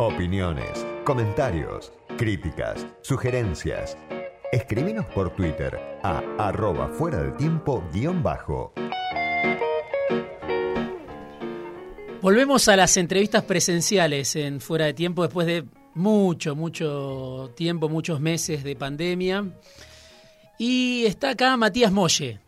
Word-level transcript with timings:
Opiniones, 0.00 0.86
comentarios, 1.04 1.92
críticas, 2.16 2.86
sugerencias. 3.02 3.98
Escribinos 4.52 5.04
por 5.06 5.34
Twitter 5.34 5.76
a 6.04 6.22
arroba 6.38 6.86
fuera 6.86 7.20
del 7.20 7.36
tiempo. 7.36 7.82
Volvemos 12.22 12.68
a 12.68 12.76
las 12.76 12.96
entrevistas 12.96 13.42
presenciales 13.42 14.36
en 14.36 14.60
Fuera 14.60 14.84
de 14.84 14.94
Tiempo 14.94 15.24
después 15.24 15.48
de 15.48 15.64
mucho, 15.94 16.54
mucho 16.54 17.52
tiempo, 17.56 17.88
muchos 17.88 18.20
meses 18.20 18.62
de 18.62 18.76
pandemia. 18.76 19.52
Y 20.60 21.06
está 21.06 21.30
acá 21.30 21.56
Matías 21.56 21.90
Molle, 21.90 22.38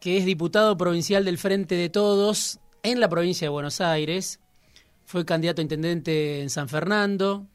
que 0.00 0.16
es 0.16 0.24
diputado 0.24 0.76
provincial 0.76 1.24
del 1.24 1.38
Frente 1.38 1.76
de 1.76 1.88
Todos 1.88 2.58
en 2.82 2.98
la 2.98 3.08
provincia 3.08 3.44
de 3.44 3.50
Buenos 3.50 3.80
Aires. 3.80 4.39
Fue 5.10 5.24
candidato 5.24 5.60
a 5.60 5.64
intendente 5.64 6.40
en 6.40 6.50
San 6.50 6.68
Fernando. 6.68 7.48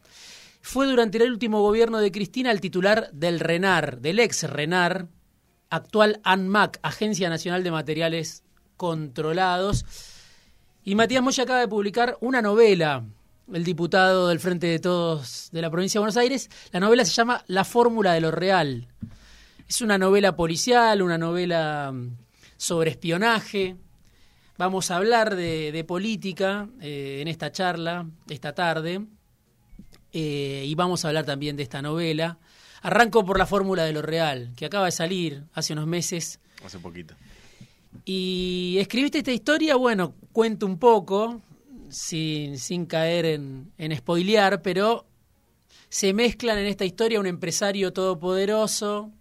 Fue 0.62 0.88
durante 0.88 1.24
el 1.24 1.32
último 1.32 1.62
gobierno 1.62 2.00
de 2.00 2.12
Cristina 2.12 2.52
el 2.52 2.60
titular 2.60 3.10
del 3.14 3.40
RENAR, 3.40 4.02
del 4.02 4.20
ex 4.20 4.44
RENAR, 4.44 5.08
actual 5.70 6.20
ANMAC, 6.26 6.82
Agencia 6.84 7.30
Nacional 7.30 7.64
de 7.64 7.72
Materiales 7.72 8.44
Controlados. 8.76 9.86
Y 10.84 10.96
Matías 10.96 11.24
Moya 11.24 11.44
acaba 11.44 11.62
de 11.62 11.70
publicar 11.70 12.18
una 12.20 12.42
novela, 12.42 13.06
el 13.54 13.64
diputado 13.64 14.28
del 14.28 14.42
Frente 14.42 14.68
de 14.68 14.80
Todos 14.80 15.48
de 15.54 15.62
la 15.62 15.72
provincia 15.72 16.00
de 16.00 16.02
Buenos 16.02 16.18
Aires. 16.18 16.50
La 16.74 16.82
novela 16.82 17.06
se 17.06 17.14
llama 17.14 17.46
La 17.48 17.64
Fórmula 17.64 18.12
de 18.12 18.20
lo 18.20 18.32
Real. 18.32 18.90
Es 19.66 19.80
una 19.80 19.98
novela 19.98 20.36
policial, 20.36 21.02
una 21.02 21.18
novela 21.18 21.90
mm, 21.94 22.18
sobre 22.58 22.92
espionaje. 22.92 23.78
Vamos 24.58 24.90
a 24.90 24.96
hablar 24.96 25.36
de, 25.36 25.84
política 25.86 26.70
eh, 26.80 27.20
en 27.22 27.28
esta 27.28 27.52
charla, 27.52 28.08
esta 28.30 28.56
tarde, 28.56 29.06
eh, 30.14 30.64
y 30.66 30.74
vamos 30.76 31.04
a 31.04 31.10
hablar 31.10 31.26
también 31.26 31.58
de 31.58 31.64
esta 31.64 31.82
novela. 31.82 32.38
Arranco 32.82 33.26
por 33.26 33.38
la 33.38 33.46
fórmula 33.46 33.84
de 33.84 33.92
lo 33.92 34.02
real, 34.02 34.54
que 34.56 34.66
acaba 34.66 34.86
de 34.86 34.94
salir 34.94 35.44
hace 35.54 35.74
unos 35.74 35.88
meses. 35.88 36.40
Hace 36.64 36.80
poquito. 36.80 37.16
Y 38.06 38.78
escribiste 38.80 39.18
esta 39.18 39.34
historia, 39.34 39.76
bueno, 39.76 40.14
cuento 40.32 40.66
un 40.66 40.80
poco, 40.80 41.42
sin, 41.90 42.58
sin 42.58 42.86
caer 42.86 43.26
en, 43.26 43.74
en 43.78 43.98
spoilear, 43.98 44.62
pero 44.62 45.06
se 45.90 46.14
mezclan 46.14 46.60
en 46.60 46.68
esta 46.68 46.86
historia 46.86 47.20
un 47.20 47.28
empresario 47.28 47.92
todopoderoso, 47.92 49.12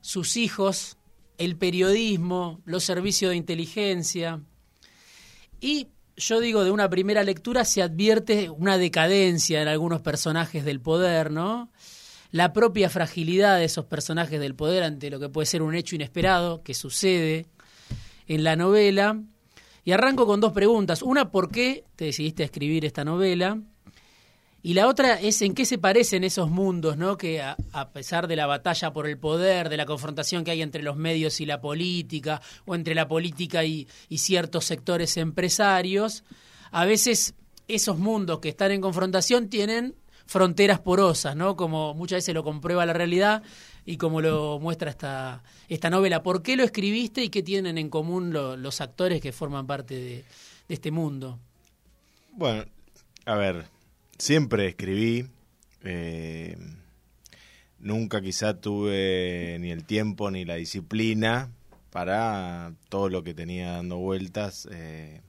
sus 0.00 0.36
hijos, 0.36 0.98
el 1.36 1.56
periodismo, 1.56 2.60
los 2.64 2.84
servicios 2.84 3.30
de 3.30 3.36
inteligencia. 3.36 4.40
Y 5.62 5.86
yo 6.16 6.40
digo, 6.40 6.64
de 6.64 6.72
una 6.72 6.90
primera 6.90 7.22
lectura 7.22 7.64
se 7.64 7.82
advierte 7.82 8.50
una 8.50 8.78
decadencia 8.78 9.62
en 9.62 9.68
algunos 9.68 10.00
personajes 10.00 10.64
del 10.64 10.80
poder, 10.80 11.30
¿no? 11.30 11.70
La 12.32 12.52
propia 12.52 12.90
fragilidad 12.90 13.58
de 13.58 13.66
esos 13.66 13.84
personajes 13.84 14.40
del 14.40 14.56
poder 14.56 14.82
ante 14.82 15.08
lo 15.08 15.20
que 15.20 15.28
puede 15.28 15.46
ser 15.46 15.62
un 15.62 15.76
hecho 15.76 15.94
inesperado 15.94 16.64
que 16.64 16.74
sucede 16.74 17.46
en 18.26 18.42
la 18.42 18.56
novela. 18.56 19.22
Y 19.84 19.92
arranco 19.92 20.26
con 20.26 20.40
dos 20.40 20.52
preguntas. 20.52 21.00
Una, 21.00 21.30
¿por 21.30 21.48
qué 21.50 21.84
te 21.94 22.06
decidiste 22.06 22.42
a 22.42 22.46
escribir 22.46 22.84
esta 22.84 23.04
novela? 23.04 23.60
Y 24.64 24.74
la 24.74 24.86
otra 24.86 25.20
es 25.20 25.42
en 25.42 25.54
qué 25.54 25.64
se 25.64 25.76
parecen 25.76 26.22
esos 26.22 26.48
mundos, 26.48 26.96
¿no? 26.96 27.16
Que 27.16 27.42
a, 27.42 27.56
pesar 27.92 28.28
de 28.28 28.36
la 28.36 28.46
batalla 28.46 28.92
por 28.92 29.08
el 29.08 29.18
poder, 29.18 29.68
de 29.68 29.76
la 29.76 29.86
confrontación 29.86 30.44
que 30.44 30.52
hay 30.52 30.62
entre 30.62 30.84
los 30.84 30.96
medios 30.96 31.40
y 31.40 31.46
la 31.46 31.60
política, 31.60 32.40
o 32.64 32.76
entre 32.76 32.94
la 32.94 33.08
política 33.08 33.64
y, 33.64 33.88
ciertos 34.16 34.64
sectores 34.64 35.16
empresarios, 35.16 36.22
a 36.70 36.84
veces 36.84 37.34
esos 37.66 37.98
mundos 37.98 38.38
que 38.38 38.50
están 38.50 38.70
en 38.70 38.80
confrontación 38.80 39.48
tienen 39.48 39.96
fronteras 40.26 40.78
porosas, 40.78 41.34
¿no? 41.34 41.56
Como 41.56 41.94
muchas 41.94 42.18
veces 42.18 42.34
lo 42.34 42.44
comprueba 42.44 42.86
la 42.86 42.92
realidad 42.92 43.42
y 43.84 43.96
como 43.96 44.20
lo 44.20 44.60
muestra 44.60 44.90
esta, 44.90 45.42
esta 45.68 45.90
novela. 45.90 46.22
¿Por 46.22 46.40
qué 46.40 46.54
lo 46.54 46.62
escribiste 46.62 47.24
y 47.24 47.30
qué 47.30 47.42
tienen 47.42 47.78
en 47.78 47.90
común 47.90 48.32
los 48.32 48.80
actores 48.80 49.20
que 49.20 49.32
forman 49.32 49.66
parte 49.66 49.96
de 49.96 50.24
este 50.68 50.92
mundo? 50.92 51.40
Bueno, 52.34 52.64
a 53.26 53.34
ver, 53.34 53.66
siempre 54.22 54.68
escribí. 54.68 55.26
Eh, 55.82 56.56
nunca 57.80 58.20
quizá 58.20 58.60
tuve 58.60 59.56
ni 59.58 59.72
el 59.72 59.84
tiempo 59.84 60.30
ni 60.30 60.44
la 60.44 60.54
disciplina 60.54 61.50
para 61.90 62.72
todo 62.88 63.08
lo 63.08 63.24
que 63.24 63.34
tenía 63.34 63.72
dando 63.72 63.98
vueltas, 63.98 64.68
eh, 64.70 65.22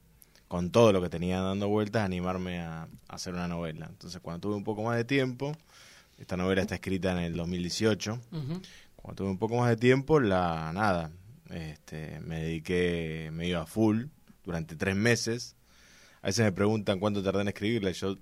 con 0.47 0.69
todo 0.69 0.93
lo 0.93 1.01
que 1.01 1.09
tenía 1.09 1.41
dando 1.41 1.69
vueltas, 1.69 2.03
animarme 2.03 2.59
a, 2.59 2.87
hacer 3.07 3.33
una 3.33 3.47
novela. 3.47 3.87
Entonces, 3.89 4.21
cuando 4.21 4.41
tuve 4.41 4.55
un 4.55 4.63
poco 4.63 4.83
más 4.83 4.95
de 4.95 5.05
tiempo, 5.05 5.57
esta 6.19 6.37
novela 6.37 6.61
está 6.61 6.75
escrita 6.75 7.11
en 7.13 7.17
el 7.17 7.35
2018, 7.35 8.21
cuando 8.95 9.15
tuve 9.15 9.29
un 9.29 9.39
poco 9.39 9.57
más 9.57 9.69
de 9.69 9.77
tiempo, 9.77 10.19
la 10.19 10.71
nada, 10.71 11.11
este, 11.49 12.19
me 12.19 12.41
dediqué 12.41 13.31
medio 13.33 13.59
a 13.59 13.65
full 13.65 14.05
durante 14.45 14.75
tres 14.75 14.95
meses. 14.95 15.55
A 16.21 16.27
veces 16.27 16.45
me 16.45 16.51
preguntan 16.51 16.99
cuánto 16.99 17.23
tardé 17.23 17.41
en 17.41 17.47
escribirla, 17.47 17.91
yo 17.91 18.17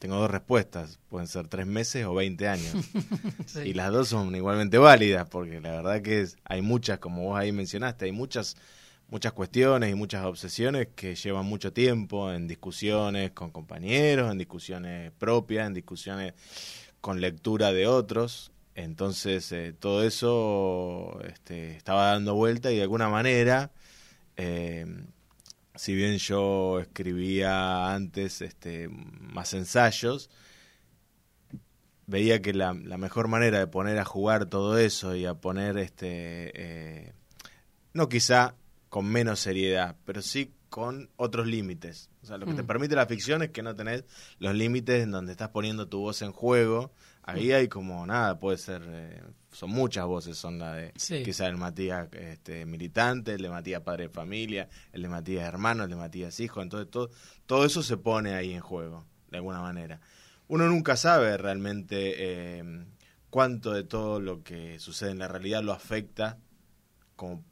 tengo 0.00 0.16
dos 0.16 0.30
respuestas, 0.30 0.98
pueden 1.10 1.28
ser 1.28 1.46
tres 1.46 1.66
meses 1.66 2.06
o 2.06 2.14
20 2.14 2.48
años. 2.48 2.74
Y 3.64 3.74
las 3.74 3.92
dos 3.92 4.08
son 4.08 4.34
igualmente 4.34 4.78
válidas, 4.78 5.28
porque 5.28 5.60
la 5.60 5.72
verdad 5.72 6.00
que 6.00 6.26
hay 6.44 6.62
muchas, 6.62 6.98
como 6.98 7.24
vos 7.24 7.38
ahí 7.38 7.52
mencionaste, 7.52 8.06
hay 8.06 8.12
muchas, 8.12 8.56
muchas 9.08 9.32
cuestiones 9.34 9.90
y 9.90 9.94
muchas 9.94 10.24
obsesiones 10.24 10.88
que 10.94 11.14
llevan 11.16 11.44
mucho 11.44 11.72
tiempo 11.74 12.32
en 12.32 12.48
discusiones 12.48 13.32
con 13.32 13.50
compañeros, 13.50 14.32
en 14.32 14.38
discusiones 14.38 15.12
propias, 15.18 15.66
en 15.66 15.74
discusiones 15.74 16.32
con 17.02 17.20
lectura 17.20 17.70
de 17.72 17.86
otros. 17.86 18.52
Entonces, 18.74 19.52
eh, 19.52 19.74
todo 19.78 20.02
eso 20.02 21.20
este, 21.28 21.76
estaba 21.76 22.12
dando 22.12 22.34
vuelta 22.34 22.72
y 22.72 22.76
de 22.76 22.82
alguna 22.82 23.10
manera... 23.10 23.70
Eh, 24.38 24.86
si 25.80 25.94
bien 25.94 26.18
yo 26.18 26.78
escribía 26.78 27.94
antes 27.94 28.42
este, 28.42 28.90
más 28.90 29.54
ensayos, 29.54 30.28
veía 32.06 32.42
que 32.42 32.52
la, 32.52 32.74
mejor 32.74 33.28
manera 33.28 33.60
de 33.60 33.66
poner 33.66 33.98
a 33.98 34.04
jugar 34.04 34.44
todo 34.44 34.76
eso 34.76 35.16
y 35.16 35.24
a 35.24 35.32
poner, 35.32 35.78
este, 35.78 36.52
eh, 36.54 37.12
no 37.94 38.10
quizá 38.10 38.56
con 38.90 39.06
menos 39.06 39.40
seriedad, 39.40 39.96
pero 40.04 40.20
sí 40.20 40.52
con 40.70 41.10
otros 41.16 41.46
límites. 41.46 42.08
O 42.22 42.26
sea, 42.26 42.38
lo 42.38 42.46
que 42.46 42.54
te 42.54 42.62
mm. 42.62 42.66
permite 42.66 42.94
la 42.94 43.06
ficción 43.06 43.42
es 43.42 43.50
que 43.50 43.62
no 43.62 43.74
tenés 43.74 44.04
los 44.38 44.54
límites 44.54 45.02
en 45.02 45.10
donde 45.10 45.32
estás 45.32 45.50
poniendo 45.50 45.88
tu 45.88 45.98
voz 45.98 46.22
en 46.22 46.32
juego. 46.32 46.92
Ahí 47.22 47.50
mm. 47.50 47.54
hay 47.54 47.68
como 47.68 48.06
nada, 48.06 48.38
puede 48.38 48.56
ser 48.56 48.82
eh, 48.86 49.20
son 49.52 49.70
muchas 49.70 50.06
voces, 50.06 50.38
son 50.38 50.58
la 50.58 50.74
de 50.74 50.92
quizá 51.24 51.46
el 51.46 51.56
Matías 51.56 52.08
este, 52.12 52.64
militante, 52.64 53.34
el 53.34 53.42
de 53.42 53.50
Matías 53.50 53.82
padre 53.82 54.04
de 54.04 54.10
familia, 54.10 54.68
el 54.92 55.02
de 55.02 55.08
Matías 55.08 55.46
hermano, 55.46 55.84
el 55.84 55.90
de 55.90 55.96
Matías 55.96 56.38
hijo, 56.40 56.62
entonces 56.62 56.90
todo, 56.90 57.10
todo 57.46 57.64
eso 57.64 57.82
se 57.82 57.96
pone 57.96 58.34
ahí 58.34 58.52
en 58.52 58.60
juego, 58.60 59.04
de 59.30 59.38
alguna 59.38 59.60
manera. 59.60 60.00
Uno 60.48 60.66
nunca 60.66 60.96
sabe 60.96 61.36
realmente 61.36 62.58
eh, 62.58 62.84
cuánto 63.28 63.72
de 63.72 63.84
todo 63.84 64.20
lo 64.20 64.42
que 64.42 64.78
sucede 64.78 65.10
en 65.10 65.18
la 65.18 65.28
realidad 65.28 65.62
lo 65.62 65.72
afecta 65.72 66.38
como 67.16 67.44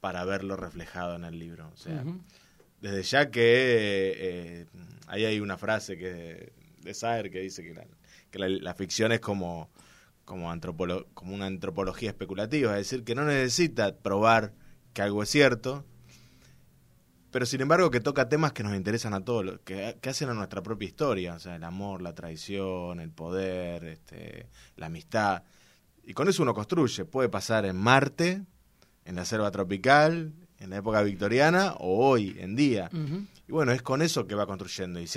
para 0.00 0.24
verlo 0.24 0.56
reflejado 0.56 1.14
en 1.16 1.24
el 1.24 1.38
libro. 1.38 1.70
O 1.72 1.76
sea, 1.76 2.02
desde 2.80 3.02
ya 3.02 3.30
que 3.30 4.14
eh, 4.16 4.66
ahí 5.06 5.24
hay 5.24 5.40
una 5.40 5.56
frase 5.56 5.96
que 5.96 6.52
de 6.82 6.94
Saer 6.94 7.30
que 7.30 7.40
dice 7.40 7.62
que 8.30 8.38
la 8.38 8.74
ficción 8.74 9.12
es 9.12 9.20
como 9.20 9.70
como, 10.30 10.48
como 11.14 11.34
una 11.34 11.46
antropología 11.46 12.10
especulativa, 12.10 12.78
es 12.78 12.88
decir, 12.88 13.02
que 13.02 13.16
no 13.16 13.24
necesita 13.24 13.96
probar 13.96 14.52
que 14.92 15.02
algo 15.02 15.24
es 15.24 15.28
cierto, 15.28 15.84
pero 17.32 17.46
sin 17.46 17.60
embargo 17.62 17.90
que 17.90 17.98
toca 17.98 18.28
temas 18.28 18.52
que 18.52 18.62
nos 18.62 18.76
interesan 18.76 19.12
a 19.12 19.24
todos, 19.24 19.58
que, 19.64 19.98
que 20.00 20.08
hacen 20.08 20.28
a 20.28 20.34
nuestra 20.34 20.62
propia 20.62 20.86
historia, 20.86 21.34
o 21.34 21.40
sea, 21.40 21.56
el 21.56 21.64
amor, 21.64 22.00
la 22.00 22.14
traición, 22.14 23.00
el 23.00 23.10
poder, 23.10 23.82
este, 23.84 24.46
la 24.76 24.86
amistad. 24.86 25.42
Y 26.04 26.14
con 26.14 26.28
eso 26.28 26.44
uno 26.44 26.54
construye, 26.54 27.04
puede 27.04 27.28
pasar 27.28 27.66
en 27.66 27.76
Marte, 27.76 28.44
en 29.04 29.16
la 29.16 29.24
selva 29.24 29.50
tropical, 29.50 30.32
en 30.60 30.70
la 30.70 30.76
época 30.76 31.02
victoriana 31.02 31.74
o 31.78 32.06
hoy 32.06 32.36
en 32.38 32.54
día. 32.54 32.90
Y 33.48 33.52
bueno, 33.52 33.72
es 33.72 33.82
con 33.82 34.02
eso 34.02 34.26
que 34.26 34.34
va 34.34 34.46
construyendo 34.46 35.00
y, 35.00 35.08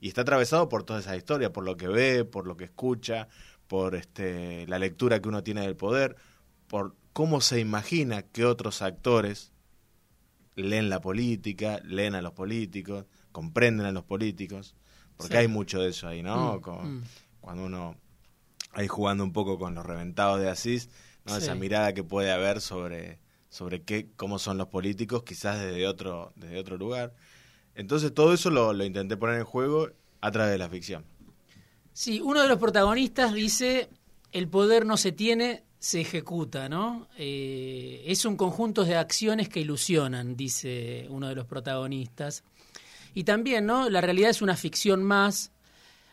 y 0.00 0.08
está 0.08 0.22
atravesado 0.22 0.68
por 0.68 0.84
toda 0.84 1.00
esa 1.00 1.16
historia, 1.16 1.52
por 1.52 1.64
lo 1.64 1.76
que 1.76 1.88
ve, 1.88 2.24
por 2.24 2.46
lo 2.46 2.56
que 2.56 2.64
escucha, 2.64 3.28
por 3.66 3.94
este, 3.96 4.66
la 4.68 4.78
lectura 4.78 5.20
que 5.20 5.28
uno 5.28 5.42
tiene 5.42 5.62
del 5.62 5.76
poder, 5.76 6.16
por 6.68 6.94
cómo 7.12 7.40
se 7.40 7.60
imagina 7.60 8.22
que 8.22 8.44
otros 8.44 8.80
actores 8.80 9.52
leen 10.54 10.88
la 10.88 11.00
política, 11.00 11.80
leen 11.84 12.14
a 12.14 12.22
los 12.22 12.32
políticos, 12.32 13.06
comprenden 13.32 13.86
a 13.86 13.92
los 13.92 14.04
políticos, 14.04 14.74
porque 15.16 15.36
hay 15.36 15.48
mucho 15.48 15.80
de 15.80 15.90
eso 15.90 16.08
ahí, 16.08 16.22
¿no? 16.22 16.60
Mm, 16.60 16.88
mm. 16.88 17.02
Cuando 17.40 17.64
uno, 17.64 17.96
ahí 18.72 18.86
jugando 18.88 19.24
un 19.24 19.32
poco 19.32 19.58
con 19.58 19.74
los 19.74 19.84
reventados 19.84 20.40
de 20.40 20.48
Asís, 20.48 20.88
¿no? 21.24 21.36
esa 21.36 21.54
mirada 21.54 21.92
que 21.92 22.04
puede 22.04 22.30
haber 22.32 22.60
sobre, 22.60 23.18
sobre 23.48 23.82
qué, 23.82 24.08
cómo 24.16 24.38
son 24.38 24.58
los 24.58 24.68
políticos, 24.68 25.22
quizás 25.22 25.60
desde 25.60 25.86
otro, 25.86 26.32
desde 26.36 26.58
otro 26.58 26.76
lugar. 26.76 27.14
Entonces 27.74 28.12
todo 28.12 28.32
eso 28.32 28.50
lo, 28.50 28.72
lo 28.72 28.84
intenté 28.84 29.16
poner 29.16 29.38
en 29.38 29.44
juego 29.44 29.90
a 30.20 30.30
través 30.30 30.52
de 30.52 30.58
la 30.58 30.68
ficción. 30.68 31.04
Sí, 31.92 32.20
uno 32.20 32.42
de 32.42 32.48
los 32.48 32.58
protagonistas 32.58 33.32
dice, 33.32 33.88
el 34.32 34.48
poder 34.48 34.84
no 34.84 34.96
se 34.96 35.12
tiene, 35.12 35.64
se 35.78 36.00
ejecuta, 36.00 36.68
¿no? 36.68 37.08
Eh, 37.16 38.02
es 38.06 38.24
un 38.24 38.36
conjunto 38.36 38.84
de 38.84 38.96
acciones 38.96 39.48
que 39.48 39.60
ilusionan, 39.60 40.36
dice 40.36 41.06
uno 41.10 41.28
de 41.28 41.34
los 41.34 41.46
protagonistas. 41.46 42.44
Y 43.14 43.24
también, 43.24 43.66
¿no? 43.66 43.88
La 43.88 44.00
realidad 44.00 44.30
es 44.30 44.42
una 44.42 44.56
ficción 44.56 45.02
más. 45.02 45.52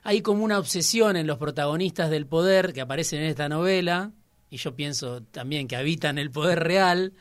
Hay 0.03 0.21
como 0.21 0.43
una 0.43 0.59
obsesión 0.59 1.15
en 1.17 1.27
los 1.27 1.37
protagonistas 1.37 2.09
del 2.09 2.27
poder 2.27 2.71
que 2.71 2.81
aparecen 2.81 3.21
en 3.21 3.27
esta 3.27 3.49
novela, 3.49 4.11
y 4.53 4.57
yo 4.57 4.75
pienso 4.75 5.23
también 5.23 5.67
que 5.67 5.75
habitan 5.75 6.19
el 6.19 6.29
poder 6.29 6.59
real, 6.59 7.13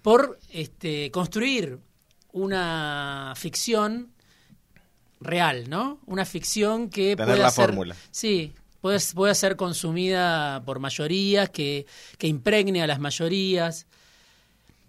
por 0.00 0.38
este, 0.50 1.10
construir 1.10 1.80
una 2.30 3.32
ficción 3.36 4.12
real, 5.20 5.68
¿no? 5.68 5.98
Una 6.06 6.24
ficción 6.24 6.88
que 6.88 7.16
Tener 7.16 7.26
pueda 7.34 7.42
la 7.42 7.50
ser, 7.50 7.66
fórmula. 7.66 7.96
sí, 8.12 8.52
puede, 8.80 9.00
puede 9.12 9.34
ser 9.34 9.56
consumida 9.56 10.62
por 10.64 10.78
mayorías, 10.78 11.50
que, 11.50 11.84
que 12.16 12.28
impregne 12.28 12.80
a 12.80 12.86
las 12.86 13.00
mayorías. 13.00 13.88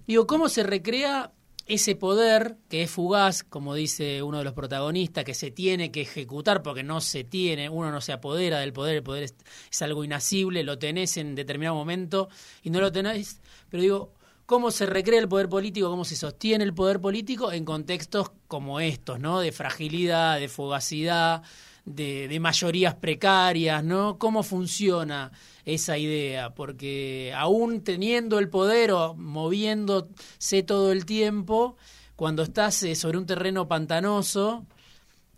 Digo, 0.06 0.28
¿cómo 0.28 0.48
se 0.48 0.62
recrea 0.62 1.32
ese 1.70 1.96
poder 1.96 2.58
que 2.68 2.82
es 2.82 2.92
fugaz, 2.92 3.44
como 3.44 3.76
dice 3.76 4.24
uno 4.24 4.40
de 4.40 4.44
los 4.44 4.54
protagonistas, 4.54 5.24
que 5.24 5.36
se 5.36 5.52
tiene 5.52 5.92
que 5.92 6.02
ejecutar 6.02 6.64
porque 6.64 6.84
no 6.84 7.00
se 7.00 7.24
tiene, 7.24 7.70
uno 7.70 7.92
no 7.92 8.02
se 8.02 8.12
apodera 8.12 8.60
del 8.60 8.74
poder, 8.74 8.98
el 8.98 9.04
poder 9.04 9.24
es, 9.24 9.36
es 9.72 9.82
algo 9.84 10.04
inasible, 10.04 10.64
lo 10.64 10.80
tenés 10.80 11.16
en 11.18 11.36
determinado 11.36 11.76
momento 11.76 12.28
y 12.64 12.72
no 12.72 12.82
lo 12.82 12.92
tenés, 12.92 13.40
pero 13.70 13.84
digo, 13.84 14.14
cómo 14.48 14.72
se 14.72 14.88
recrea 14.88 15.20
el 15.20 15.30
poder 15.30 15.48
político, 15.48 15.92
cómo 15.92 16.06
se 16.06 16.16
sostiene 16.16 16.64
el 16.64 16.74
poder 16.74 17.00
político 17.00 17.52
en 17.52 17.66
contextos 17.66 18.32
como 18.48 18.80
estos, 18.80 19.20
¿no? 19.20 19.40
De 19.40 19.52
fragilidad, 19.52 20.40
de 20.40 20.50
fugacidad, 20.50 21.44
de, 21.86 22.28
de 22.28 22.40
mayorías 22.40 22.96
precarias, 22.96 23.84
¿no? 23.84 24.18
¿Cómo 24.18 24.44
funciona 24.44 25.32
esa 25.66 25.98
idea? 25.98 26.54
Porque 26.54 27.34
aún 27.36 27.82
teniendo 27.84 28.40
el 28.40 28.50
poder 28.50 28.92
o 28.92 29.16
moviéndose 29.16 30.64
todo 30.64 30.92
el 30.92 31.06
tiempo, 31.06 31.78
cuando 32.16 32.44
estás 32.44 32.84
eh, 32.84 32.96
sobre 32.96 33.18
un 33.18 33.26
terreno 33.26 33.68
pantanoso, 33.68 34.66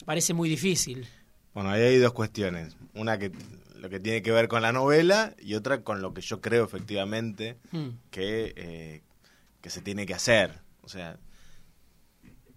parece 0.06 0.34
muy 0.34 0.50
difícil. 0.50 1.08
Bueno, 1.54 1.70
ahí 1.70 1.82
hay 1.82 1.98
dos 1.98 2.14
cuestiones. 2.14 2.76
Una 2.94 3.18
que 3.18 3.32
lo 3.76 3.90
que 3.90 4.00
tiene 4.00 4.22
que 4.22 4.32
ver 4.32 4.48
con 4.48 4.62
la 4.62 4.72
novela 4.72 5.36
y 5.40 5.56
otra 5.56 5.84
con 5.84 6.02
lo 6.02 6.14
que 6.14 6.22
yo 6.22 6.40
creo 6.40 6.64
efectivamente 6.66 7.58
Hmm. 7.72 7.90
que, 8.12 8.54
eh, 8.56 9.02
que 9.60 9.70
se 9.70 9.82
tiene 9.82 10.06
que 10.06 10.14
hacer. 10.14 10.60
O 10.82 10.88
sea, 10.90 11.18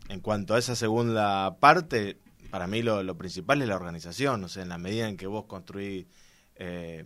en 0.09 0.21
cuanto 0.21 0.55
a 0.55 0.59
esa 0.59 0.77
segunda 0.77 1.57
parte, 1.61 2.19
para 2.55 2.69
mí 2.69 2.83
lo, 2.83 3.03
lo 3.03 3.19
principal 3.19 3.61
es 3.63 3.67
la 3.69 3.75
organización. 3.75 4.45
O 4.45 4.49
sea, 4.49 4.63
en 4.63 4.69
la 4.69 4.79
medida 4.79 5.09
en 5.09 5.17
que 5.17 5.27
vos 5.27 5.47
construís... 5.47 6.07
eh, 6.55 7.03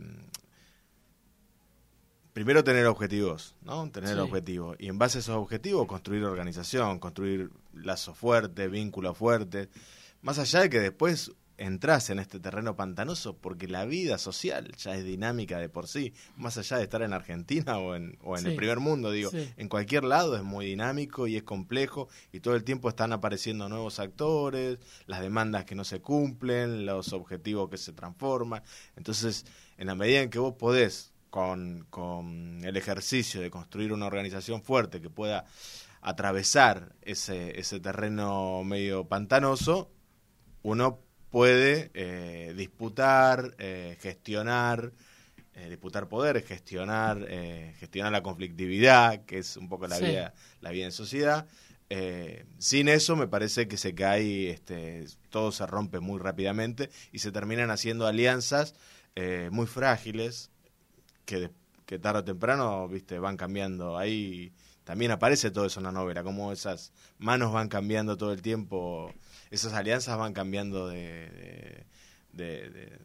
primero 2.34 2.62
tener 2.62 2.84
objetivos, 2.86 3.54
¿no? 3.62 3.90
Tener 3.90 4.14
Sí. 4.14 4.20
objetivos. 4.20 4.76
Y 4.78 4.88
en 4.88 4.98
base 4.98 5.16
a 5.18 5.20
esos 5.22 5.36
objetivos 5.36 5.86
construir 5.86 6.22
organización, 6.24 6.98
construir 6.98 7.50
lazos 7.72 8.16
fuertes, 8.16 8.70
vínculos 8.70 9.16
fuertes. 9.16 9.68
Más 10.20 10.38
allá 10.38 10.60
de 10.60 10.68
que 10.70 10.80
después 10.80 11.32
entras 11.58 12.08
en 12.10 12.18
este 12.20 12.40
terreno 12.40 12.76
pantanoso, 12.76 13.36
porque 13.36 13.66
la 13.68 13.84
vida 13.84 14.16
social 14.16 14.72
ya 14.76 14.94
es 14.94 15.04
dinámica 15.04 15.58
de 15.58 15.68
por 15.68 15.88
sí, 15.88 16.14
más 16.36 16.56
allá 16.56 16.78
de 16.78 16.84
estar 16.84 17.02
en 17.02 17.12
Argentina 17.12 17.78
o 17.78 17.94
en, 17.96 18.16
o 18.22 18.36
en 18.36 18.44
Sí. 18.44 18.48
el 18.50 18.54
primer 18.56 18.78
mundo, 18.80 19.10
digo, 19.10 19.30
Sí. 19.30 19.50
en 19.56 19.68
cualquier 19.68 20.04
lado 20.04 20.36
es 20.36 20.42
muy 20.44 20.66
dinámico 20.66 21.26
y 21.26 21.36
es 21.36 21.42
complejo 21.42 22.08
y 22.32 22.40
todo 22.40 22.54
el 22.54 22.64
tiempo 22.64 22.88
están 22.88 23.12
apareciendo 23.12 23.68
nuevos 23.68 23.98
actores, 23.98 24.78
las 25.06 25.20
demandas 25.20 25.64
que 25.64 25.74
no 25.74 25.84
se 25.84 26.00
cumplen, 26.00 26.86
los 26.86 27.12
objetivos 27.12 27.68
que 27.68 27.76
se 27.76 27.92
transforman. 27.92 28.62
Entonces, 28.96 29.44
en 29.76 29.88
la 29.88 29.94
medida 29.94 30.20
en 30.22 30.30
que 30.30 30.38
vos 30.38 30.54
podés, 30.54 31.12
con, 31.30 31.86
con 31.90 32.64
el 32.64 32.76
ejercicio 32.78 33.40
de 33.42 33.50
construir 33.50 33.92
una 33.92 34.06
organización 34.06 34.62
fuerte 34.62 35.00
que 35.02 35.10
pueda 35.10 35.44
atravesar 36.00 36.94
ese, 37.02 37.58
ese 37.58 37.80
terreno 37.80 38.62
medio 38.64 39.08
pantanoso, 39.08 39.90
uno 40.62 41.00
puede 41.30 41.90
eh, 41.94 42.54
disputar, 42.56 43.54
eh, 43.58 43.96
gestionar, 44.00 44.92
eh, 45.54 45.68
disputar 45.68 46.08
poder, 46.08 46.42
gestionar, 46.42 47.24
eh, 47.28 47.74
gestionar 47.78 48.12
la 48.12 48.22
conflictividad, 48.22 49.24
que 49.24 49.38
es 49.38 49.56
un 49.56 49.68
poco 49.68 49.86
la 49.88 49.96
Sí. 49.96 50.06
vida, 50.06 50.34
la 50.60 50.70
vida 50.70 50.86
en 50.86 50.92
sociedad. 50.92 51.46
Sin 52.58 52.88
eso 52.88 53.16
me 53.16 53.26
parece 53.28 53.66
que 53.68 53.76
se 53.78 53.94
cae, 53.94 54.50
este, 54.50 55.06
todo 55.30 55.52
se 55.52 55.66
rompe 55.66 56.00
muy 56.00 56.18
rápidamente 56.20 56.90
y 57.12 57.20
se 57.20 57.32
terminan 57.32 57.70
haciendo 57.70 58.06
alianzas 58.06 58.74
eh, 59.16 59.48
muy 59.50 59.66
frágiles 59.66 60.50
que, 61.24 61.40
de- 61.40 61.50
que 61.86 61.98
tarde 61.98 62.20
o 62.20 62.24
temprano, 62.24 62.88
viste, 62.88 63.18
van 63.18 63.36
cambiando. 63.36 63.98
Ahí 63.98 64.52
también 64.84 65.10
aparece 65.12 65.50
todo 65.50 65.66
eso 65.66 65.80
en 65.80 65.84
la 65.84 65.92
novela, 65.92 66.22
cómo 66.22 66.52
esas 66.52 66.92
manos 67.18 67.52
van 67.52 67.68
cambiando 67.68 68.16
todo 68.16 68.32
el 68.32 68.42
tiempo, 68.42 69.12
esas 69.50 69.72
alianzas 69.74 70.16
van 70.18 70.32
cambiando 70.32 70.88
de, 70.88 70.98
de- 70.98 71.86
de- 72.32 72.70
de- 72.70 72.98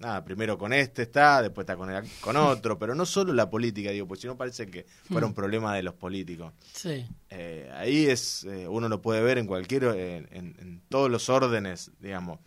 nada, 0.00 0.24
primero 0.24 0.58
con 0.58 0.72
este 0.72 1.02
está, 1.02 1.40
después 1.40 1.64
está 1.64 1.76
con, 1.76 1.90
el- 1.90 2.04
con 2.20 2.36
otro, 2.36 2.78
pero 2.78 2.94
no 2.94 3.06
solo 3.06 3.32
la 3.32 3.48
política, 3.48 3.90
digo, 3.90 4.06
pues 4.06 4.20
si 4.20 4.26
no 4.26 4.36
parece 4.36 4.66
que 4.66 4.84
fuera 5.08 5.26
Hmm. 5.26 5.30
un 5.30 5.34
problema 5.34 5.74
de 5.74 5.82
los 5.82 5.94
políticos. 5.94 6.52
Sí, 6.72 7.06
Eh, 7.30 7.70
ahí 7.74 8.06
es, 8.06 8.44
eh, 8.44 8.68
uno 8.68 8.88
lo 8.88 9.00
puede 9.02 9.22
ver 9.22 9.38
en 9.38 9.46
cualquier, 9.46 9.84
en, 9.84 10.28
en- 10.30 10.56
en 10.60 10.82
todos 10.88 11.10
los 11.10 11.28
órdenes, 11.28 11.90
digamos. 12.00 12.38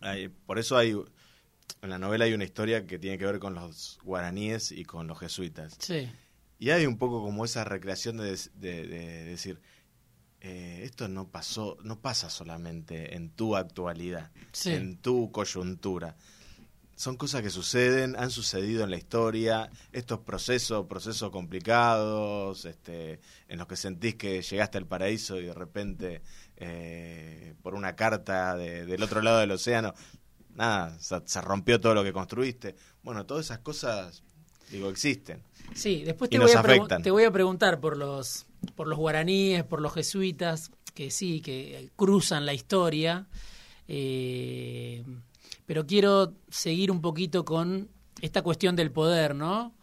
Hay- 0.00 0.28
por 0.28 0.58
eso 0.58 0.76
hay, 0.76 0.90
en 1.82 1.90
la 1.90 1.98
novela 1.98 2.24
hay 2.26 2.32
una 2.34 2.44
historia 2.44 2.86
que 2.86 2.98
tiene 2.98 3.18
que 3.18 3.26
ver 3.26 3.38
con 3.38 3.54
los 3.54 3.98
guaraníes 4.04 4.70
y 4.72 4.84
con 4.84 5.06
los 5.06 5.18
jesuitas. 5.18 5.76
sí, 5.80 6.08
Y 6.60 6.70
hay 6.70 6.86
un 6.86 6.98
poco 6.98 7.22
como 7.22 7.44
esa 7.44 7.64
recreación 7.64 8.16
de, 8.18 8.24
des- 8.30 8.50
de- 8.54 8.86
de 8.86 9.24
decir, 9.24 9.60
eh, 10.40 10.80
esto 10.84 11.08
no 11.08 11.28
pasó, 11.28 11.76
no 11.82 12.00
pasa 12.00 12.30
solamente 12.30 13.14
en 13.16 13.30
tu 13.30 13.56
actualidad, 13.56 14.30
Sí. 14.52 14.70
en 14.72 14.96
tu 14.98 15.30
coyuntura. 15.32 16.16
Son 16.96 17.16
cosas 17.16 17.42
que 17.42 17.50
suceden, 17.50 18.16
han 18.18 18.30
sucedido 18.32 18.82
en 18.82 18.90
la 18.90 18.96
historia, 18.96 19.70
estos 19.92 20.18
procesos, 20.20 20.86
procesos 20.86 21.30
complicados, 21.30 22.64
este, 22.64 23.20
en 23.46 23.58
los 23.58 23.68
que 23.68 23.76
sentís 23.76 24.16
que 24.16 24.42
llegaste 24.42 24.78
al 24.78 24.86
paraíso 24.86 25.38
y 25.40 25.44
de 25.46 25.54
repente, 25.54 26.22
eh, 26.56 27.54
por 27.62 27.74
una 27.74 27.94
carta 27.94 28.56
de- 28.56 28.84
del 28.84 29.00
otro 29.02 29.22
lado 29.22 29.38
del 29.38 29.52
océano, 29.52 29.94
nada, 30.54 30.98
se, 30.98 31.20
se 31.24 31.40
rompió 31.40 31.80
todo 31.80 31.94
lo 31.94 32.02
que 32.02 32.12
construiste. 32.12 32.74
Bueno, 33.04 33.24
todas 33.26 33.44
esas 33.46 33.58
cosas, 33.60 34.24
digo, 34.72 34.90
existen. 34.90 35.40
Sí, 35.76 36.02
después 36.02 36.28
voy, 36.30 36.50
a 36.50 36.62
te 37.02 37.10
voy 37.12 37.24
a 37.24 37.30
preguntar 37.30 37.78
por 37.78 37.96
los, 37.96 38.44
por 38.74 38.88
los 38.88 38.98
guaraníes, 38.98 39.64
por 39.64 39.80
los 39.80 39.94
jesuitas, 39.94 40.70
que 40.94 41.10
sí, 41.10 41.40
que 41.40 41.90
cruzan 41.96 42.46
la 42.46 42.54
historia. 42.54 43.26
eh, 43.86 45.04
pero 45.68 45.86
quiero 45.86 46.32
seguir 46.48 46.90
un 46.90 47.02
poquito 47.02 47.44
con 47.44 47.90
esta 48.22 48.40
cuestión 48.42 48.74
del 48.74 48.90
poder, 48.90 49.34
¿no? 49.34 49.74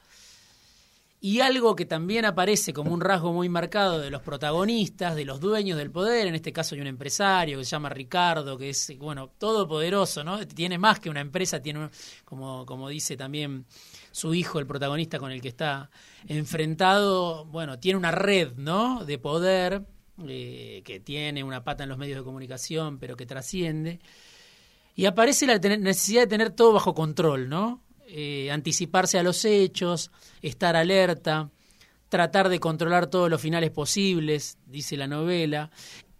Y 1.22 1.42
algo 1.42 1.76
que 1.76 1.86
también 1.86 2.26
aparece 2.26 2.74
como 2.74 2.92
un 2.92 3.02
rasgo 3.02 3.34
muy 3.34 3.50
marcado 3.50 4.00
de 4.00 4.10
los 4.10 4.22
protagonistas, 4.22 5.16
de 5.16 5.26
los 5.26 5.40
dueños 5.40 5.78
del 5.78 5.92
poder, 5.92 6.28
en 6.28 6.36
este 6.36 6.52
caso 6.52 6.76
hay 6.76 6.82
un 6.82 6.88
empresario 6.88 7.58
que 7.58 7.64
se 7.66 7.72
llama 7.72 7.90
Ricardo, 7.90 8.58
que 8.58 8.70
es, 8.70 8.92
bueno, 8.98 9.32
todopoderoso, 9.38 10.24
¿no? 10.24 10.46
Tiene 10.48 10.78
más 10.78 11.00
que 11.00 11.10
una 11.10 11.22
empresa, 11.22 11.62
tiene, 11.62 11.90
como, 12.26 12.66
como 12.66 12.90
dice 12.90 13.16
también 13.16 13.66
su 14.16 14.34
hijo, 14.34 14.60
el 14.60 14.66
protagonista 14.66 15.20
con 15.20 15.34
el 15.34 15.42
que 15.42 15.50
está 15.50 15.90
enfrentado, 16.26 17.44
bueno, 17.44 17.80
tiene 17.80 17.98
una 17.98 18.12
red, 18.12 18.54
¿no? 18.56 19.04
De 19.04 19.18
poder, 19.18 19.82
eh, 20.26 20.84
que 20.86 21.02
tiene 21.02 21.44
una 21.44 21.66
pata 21.66 21.84
en 21.84 21.90
los 21.90 21.98
medios 21.98 22.20
de 22.20 22.24
comunicación, 22.24 22.98
pero 22.98 23.18
que 23.18 23.26
trasciende. 23.26 24.00
Y 24.96 25.06
aparece 25.06 25.46
la 25.46 25.58
necesidad 25.58 26.22
de 26.22 26.28
tener 26.28 26.52
todo 26.52 26.72
bajo 26.72 26.96
control, 26.96 27.50
¿no? 27.50 27.82
Eh, 28.08 28.50
anticiparse 28.52 29.20
a 29.20 29.24
los 29.24 29.44
hechos, 29.44 30.12
estar 30.42 30.78
alerta, 30.78 31.50
tratar 32.08 32.48
de 32.48 32.62
controlar 32.62 33.08
todos 33.08 33.30
los 33.30 33.42
finales 33.42 33.72
posibles, 33.72 34.58
dice 34.66 34.96
la 34.96 35.08
novela. 35.08 35.72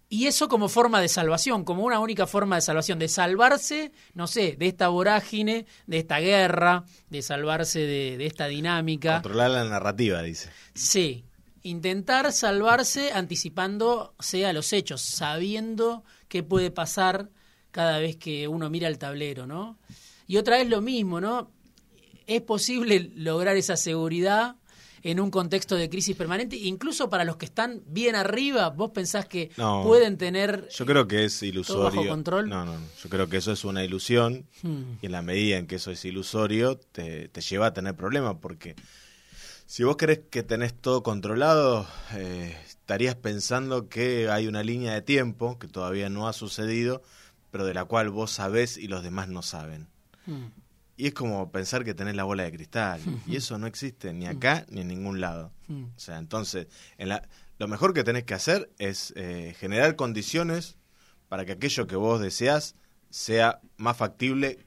Y 0.08 0.26
eso 0.26 0.48
como 0.48 0.68
forma 0.68 1.00
de 1.00 1.08
salvación, 1.08 1.64
como 1.64 1.82
una 1.82 1.98
única 1.98 2.26
forma 2.26 2.56
de 2.56 2.62
salvación, 2.62 2.98
de 2.98 3.08
salvarse, 3.08 3.92
no 4.14 4.28
sé, 4.28 4.54
de 4.56 4.68
esta 4.68 4.88
vorágine, 4.88 5.66
de 5.86 5.98
esta 5.98 6.20
guerra, 6.20 6.84
de 7.10 7.22
salvarse 7.22 7.80
de, 7.80 8.16
de 8.16 8.26
esta 8.26 8.46
dinámica. 8.46 9.14
Controlar 9.14 9.50
la 9.50 9.64
narrativa, 9.64 10.22
dice. 10.22 10.48
Sí, 10.74 11.24
intentar 11.62 12.32
salvarse 12.32 13.10
anticipándose 13.12 14.46
a 14.46 14.52
los 14.52 14.72
hechos, 14.72 15.02
sabiendo 15.02 16.04
qué 16.28 16.44
puede 16.44 16.70
pasar 16.70 17.28
cada 17.72 17.98
vez 17.98 18.16
que 18.16 18.46
uno 18.46 18.70
mira 18.70 18.86
el 18.86 18.98
tablero, 18.98 19.46
¿no? 19.46 19.76
Y 20.28 20.36
otra 20.36 20.58
vez 20.58 20.68
lo 20.68 20.80
mismo, 20.80 21.20
¿no? 21.20 21.50
Es 22.26 22.42
posible 22.42 23.10
lograr 23.14 23.56
esa 23.56 23.76
seguridad 23.76 24.56
en 25.02 25.20
un 25.20 25.30
contexto 25.30 25.76
de 25.76 25.88
crisis 25.88 26.16
permanente, 26.16 26.56
incluso 26.56 27.08
para 27.10 27.24
los 27.24 27.36
que 27.36 27.46
están 27.46 27.82
bien 27.86 28.14
arriba, 28.16 28.70
vos 28.70 28.90
pensás 28.90 29.26
que 29.26 29.50
No, 29.56 29.82
pueden 29.84 30.16
tener 30.18 30.68
Yo 30.68 30.86
creo 30.86 31.06
que 31.06 31.24
es 31.24 31.38
todo 31.38 31.48
ilusorio. 31.48 31.82
bajo 31.84 32.06
control. 32.08 32.48
No, 32.48 32.64
no, 32.64 32.78
no. 32.78 32.86
Yo 33.02 33.08
creo 33.08 33.28
que 33.28 33.36
eso 33.38 33.52
es 33.52 33.64
una 33.64 33.84
ilusión 33.84 34.46
Hmm. 34.62 34.94
y 35.02 35.06
en 35.06 35.12
la 35.12 35.22
medida 35.22 35.58
en 35.58 35.66
que 35.66 35.76
eso 35.76 35.90
es 35.90 36.04
ilusorio 36.04 36.76
te, 36.78 37.28
te 37.28 37.40
lleva 37.40 37.66
a 37.66 37.72
tener 37.74 37.94
problemas 37.94 38.36
porque 38.40 38.74
si 39.66 39.82
vos 39.84 39.96
crees 39.96 40.20
que 40.30 40.42
tenés 40.42 40.74
todo 40.74 41.02
controlado, 41.02 41.86
eh, 42.14 42.56
estarías 42.66 43.16
pensando 43.16 43.88
que 43.88 44.28
hay 44.30 44.46
una 44.46 44.62
línea 44.62 44.94
de 44.94 45.02
tiempo 45.02 45.58
que 45.58 45.66
todavía 45.66 46.08
no 46.08 46.28
ha 46.28 46.32
sucedido, 46.32 47.02
pero 47.50 47.64
de 47.66 47.74
la 47.74 47.84
cual 47.84 48.10
vos 48.10 48.30
sabés 48.30 48.76
y 48.76 48.86
los 48.86 49.02
demás 49.02 49.28
no 49.28 49.42
saben. 49.42 49.88
Mm. 50.26 50.44
Y 50.96 51.08
es 51.08 51.14
como 51.14 51.52
pensar 51.52 51.84
que 51.84 51.94
tenés 51.94 52.16
la 52.16 52.24
bola 52.24 52.44
de 52.44 52.52
cristal. 52.52 53.00
Y 53.26 53.36
eso 53.36 53.58
no 53.58 53.66
existe 53.66 54.12
ni 54.12 54.26
acá 54.26 54.66
ni 54.70 54.80
en 54.80 54.88
ningún 54.88 55.20
lado. 55.20 55.52
O 55.68 55.98
sea, 55.98 56.18
entonces, 56.18 56.68
en 56.96 57.08
la, 57.08 57.28
lo 57.58 57.68
mejor 57.68 57.94
que 57.94 58.04
tenés 58.04 58.24
que 58.24 58.34
hacer 58.34 58.70
es 58.78 59.12
eh, 59.16 59.54
generar 59.58 59.96
condiciones 59.96 60.76
para 61.28 61.44
que 61.44 61.52
aquello 61.52 61.86
que 61.86 61.96
vos 61.96 62.20
deseas 62.20 62.76
sea 63.10 63.60
más 63.76 63.96
factible 63.96 64.58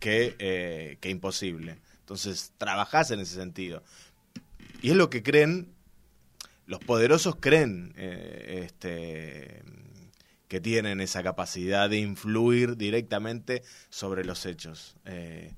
que, 0.00 0.36
eh, 0.38 0.98
que 1.00 1.10
imposible. 1.10 1.80
Entonces, 2.00 2.52
trabajás 2.58 3.10
en 3.10 3.20
ese 3.20 3.34
sentido. 3.34 3.82
Y 4.82 4.90
es 4.90 4.96
lo 4.96 5.10
que 5.10 5.22
creen, 5.22 5.72
los 6.66 6.80
poderosos 6.80 7.36
creen 7.36 7.92
eh, 7.96 8.62
este, 8.64 9.62
que 10.48 10.60
tienen 10.60 11.00
esa 11.00 11.22
capacidad 11.22 11.88
de 11.90 11.98
influir 11.98 12.76
directamente 12.76 13.62
sobre 13.90 14.24
los 14.24 14.46
hechos. 14.46 14.96
Eh, 15.04 15.54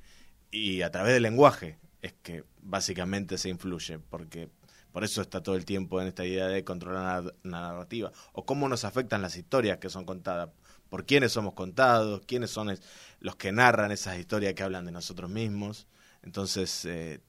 y 0.50 0.82
a 0.82 0.90
través 0.90 1.14
del 1.14 1.22
lenguaje 1.22 1.78
es 2.02 2.12
que 2.22 2.44
básicamente 2.60 3.38
se 3.38 3.48
influye, 3.48 3.98
porque 3.98 4.50
por 4.92 5.04
eso 5.04 5.22
está 5.22 5.42
todo 5.42 5.54
el 5.54 5.64
tiempo 5.64 6.00
en 6.00 6.08
esta 6.08 6.26
idea 6.26 6.48
de 6.48 6.64
controlar 6.64 7.34
la 7.44 7.60
narrativa. 7.60 8.10
O 8.32 8.44
cómo 8.44 8.68
nos 8.68 8.84
afectan 8.84 9.22
las 9.22 9.36
historias 9.36 9.78
que 9.78 9.88
son 9.88 10.04
contadas, 10.04 10.50
por 10.88 11.06
quiénes 11.06 11.32
somos 11.32 11.54
contados, 11.54 12.22
quiénes 12.26 12.50
son 12.50 12.76
los 13.20 13.36
que 13.36 13.52
narran 13.52 13.92
esas 13.92 14.18
historias 14.18 14.54
que 14.54 14.64
hablan 14.64 14.86
de 14.86 14.92
nosotros 14.92 15.30
mismos. 15.30 15.86
Entonces, 16.22 16.84
eh, 16.84 17.20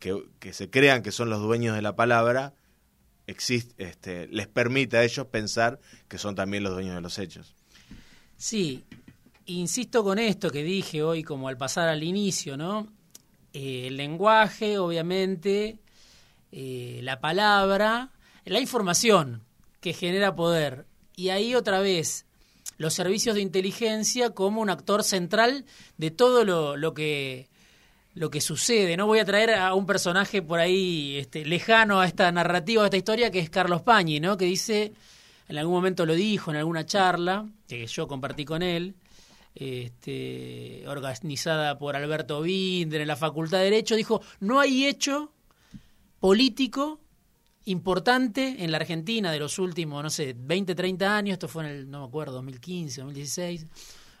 que 0.00 0.52
se 0.52 0.68
crean 0.68 1.04
que 1.04 1.12
son 1.12 1.30
los 1.30 1.40
dueños 1.40 1.76
de 1.76 1.82
la 1.82 1.94
palabra, 1.94 2.54
existe, 3.26 3.74
este, 3.82 4.26
les 4.28 4.48
permite 4.48 4.96
a 4.96 5.04
ellos 5.04 5.26
pensar 5.26 5.78
que 6.08 6.18
son 6.18 6.34
también 6.34 6.62
los 6.62 6.72
dueños 6.72 6.94
de 6.94 7.00
los 7.00 7.18
hechos. 7.18 7.54
Sí, 8.36 8.84
insisto 9.46 10.02
con 10.02 10.18
esto 10.18 10.50
que 10.50 10.62
dije 10.62 11.02
hoy 11.02 11.22
como 11.22 11.48
al 11.48 11.56
pasar 11.56 11.88
al 11.88 12.02
inicio, 12.02 12.56
¿no? 12.56 12.88
Eh, 13.52 13.88
el 13.88 13.96
lenguaje, 13.96 14.78
obviamente, 14.78 15.78
eh, 16.50 17.00
la 17.02 17.20
palabra, 17.20 18.10
la 18.44 18.60
información 18.60 19.42
que 19.80 19.92
genera 19.92 20.34
poder. 20.34 20.86
Y 21.16 21.28
ahí 21.28 21.54
otra 21.54 21.80
vez, 21.80 22.26
los 22.78 22.94
servicios 22.94 23.34
de 23.34 23.42
inteligencia 23.42 24.30
como 24.30 24.60
un 24.60 24.70
actor 24.70 25.04
central 25.04 25.64
de 25.98 26.10
todo 26.10 26.44
lo, 26.44 26.76
lo 26.76 26.94
que 26.94 27.48
lo 28.14 28.30
que 28.30 28.40
sucede. 28.40 28.96
No 28.96 29.06
voy 29.06 29.18
a 29.18 29.24
traer 29.24 29.54
a 29.54 29.74
un 29.74 29.86
personaje 29.86 30.42
por 30.42 30.60
ahí 30.60 31.16
este, 31.16 31.44
lejano 31.44 32.00
a 32.00 32.06
esta 32.06 32.30
narrativa, 32.32 32.82
a 32.82 32.86
esta 32.86 32.96
historia, 32.96 33.30
que 33.30 33.38
es 33.38 33.50
Carlos 33.50 33.82
Pañi, 33.82 34.20
¿no? 34.20 34.36
Que 34.36 34.44
dice, 34.44 34.92
en 35.48 35.58
algún 35.58 35.74
momento 35.74 36.06
lo 36.06 36.14
dijo 36.14 36.50
en 36.50 36.58
alguna 36.58 36.84
charla 36.84 37.48
que 37.66 37.86
yo 37.86 38.06
compartí 38.06 38.44
con 38.44 38.62
él, 38.62 38.94
este, 39.54 40.84
organizada 40.86 41.78
por 41.78 41.96
Alberto 41.96 42.42
Binder 42.42 43.00
en 43.00 43.08
la 43.08 43.16
Facultad 43.16 43.58
de 43.58 43.64
Derecho, 43.64 43.96
dijo, 43.96 44.22
no 44.40 44.60
hay 44.60 44.86
hecho 44.86 45.32
político 46.20 47.00
importante 47.64 48.56
en 48.64 48.70
la 48.70 48.78
Argentina 48.78 49.30
de 49.30 49.38
los 49.38 49.58
últimos, 49.58 50.02
no 50.02 50.10
sé, 50.10 50.34
20, 50.36 50.74
30 50.74 51.16
años, 51.16 51.32
esto 51.34 51.48
fue 51.48 51.64
en 51.64 51.70
el, 51.70 51.90
no 51.90 52.00
me 52.00 52.06
acuerdo, 52.06 52.34
2015, 52.34 53.00
2016 53.02 53.66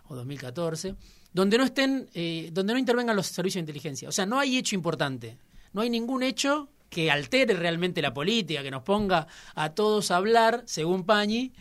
o 0.08 0.14
2014, 0.14 0.94
donde 1.32 1.58
no 1.58 1.64
estén, 1.64 2.08
eh, 2.14 2.50
donde 2.52 2.72
no 2.74 2.78
intervengan 2.78 3.16
los 3.16 3.26
servicios 3.26 3.56
de 3.56 3.70
inteligencia. 3.70 4.08
O 4.08 4.12
sea, 4.12 4.26
no 4.26 4.38
hay 4.38 4.58
hecho 4.58 4.74
importante, 4.74 5.38
no 5.72 5.80
hay 5.80 5.90
ningún 5.90 6.22
hecho 6.22 6.68
que 6.90 7.10
altere 7.10 7.54
realmente 7.54 8.02
la 8.02 8.12
política, 8.12 8.62
que 8.62 8.70
nos 8.70 8.82
ponga 8.82 9.26
a 9.54 9.70
todos 9.70 10.10
a 10.10 10.16
hablar, 10.16 10.62
según 10.66 11.04
Pañi, 11.04 11.52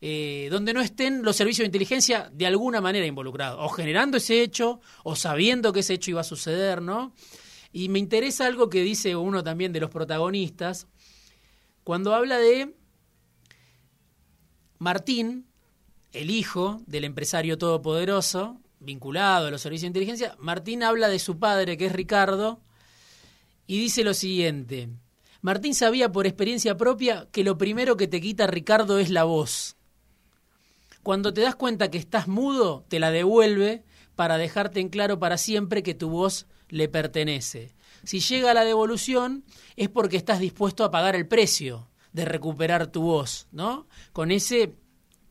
eh, 0.00 0.48
donde 0.50 0.72
no 0.72 0.80
estén 0.80 1.22
los 1.22 1.36
servicios 1.36 1.64
de 1.64 1.66
inteligencia 1.66 2.30
de 2.32 2.46
alguna 2.46 2.80
manera 2.80 3.04
involucrados, 3.04 3.58
o 3.60 3.68
generando 3.68 4.16
ese 4.16 4.42
hecho, 4.42 4.80
o 5.04 5.14
sabiendo 5.14 5.72
que 5.72 5.80
ese 5.80 5.94
hecho 5.94 6.12
iba 6.12 6.22
a 6.22 6.24
suceder, 6.24 6.80
¿no? 6.80 7.12
Y 7.72 7.90
me 7.90 7.98
interesa 7.98 8.46
algo 8.46 8.70
que 8.70 8.82
dice 8.82 9.14
uno 9.14 9.44
también 9.44 9.72
de 9.72 9.80
los 9.80 9.90
protagonistas, 9.90 10.86
cuando 11.84 12.14
habla 12.14 12.38
de 12.38 12.74
Martín, 14.78 15.46
el 16.12 16.30
hijo 16.30 16.80
del 16.86 17.04
empresario 17.04 17.58
todopoderoso, 17.58 18.60
vinculado 18.80 19.46
a 19.46 19.50
los 19.50 19.62
servicios 19.62 19.82
de 19.82 19.98
inteligencia, 19.98 20.36
Martín 20.38 20.82
habla 20.82 21.08
de 21.08 21.18
su 21.18 21.38
padre, 21.38 21.76
que 21.76 21.86
es 21.86 21.92
Ricardo, 21.92 22.60
y 23.66 23.78
dice 23.78 24.04
lo 24.04 24.14
siguiente. 24.14 24.88
Martín 25.40 25.74
sabía 25.74 26.10
por 26.10 26.26
experiencia 26.26 26.76
propia 26.76 27.28
que 27.30 27.44
lo 27.44 27.58
primero 27.58 27.96
que 27.96 28.08
te 28.08 28.20
quita 28.20 28.46
Ricardo 28.46 28.98
es 28.98 29.10
la 29.10 29.24
voz. 29.24 29.76
Cuando 31.02 31.32
te 31.32 31.40
das 31.42 31.54
cuenta 31.54 31.90
que 31.90 31.98
estás 31.98 32.28
mudo, 32.28 32.84
te 32.88 32.98
la 32.98 33.10
devuelve 33.10 33.84
para 34.16 34.36
dejarte 34.36 34.80
en 34.80 34.88
claro 34.88 35.18
para 35.18 35.38
siempre 35.38 35.82
que 35.82 35.94
tu 35.94 36.10
voz 36.10 36.46
le 36.68 36.88
pertenece. 36.88 37.74
Si 38.04 38.20
llega 38.20 38.54
la 38.54 38.64
devolución 38.64 39.44
es 39.76 39.88
porque 39.88 40.16
estás 40.16 40.40
dispuesto 40.40 40.84
a 40.84 40.90
pagar 40.90 41.14
el 41.14 41.26
precio 41.26 41.88
de 42.12 42.24
recuperar 42.24 42.88
tu 42.88 43.02
voz, 43.02 43.46
¿no? 43.52 43.86
Con 44.12 44.30
ese 44.30 44.74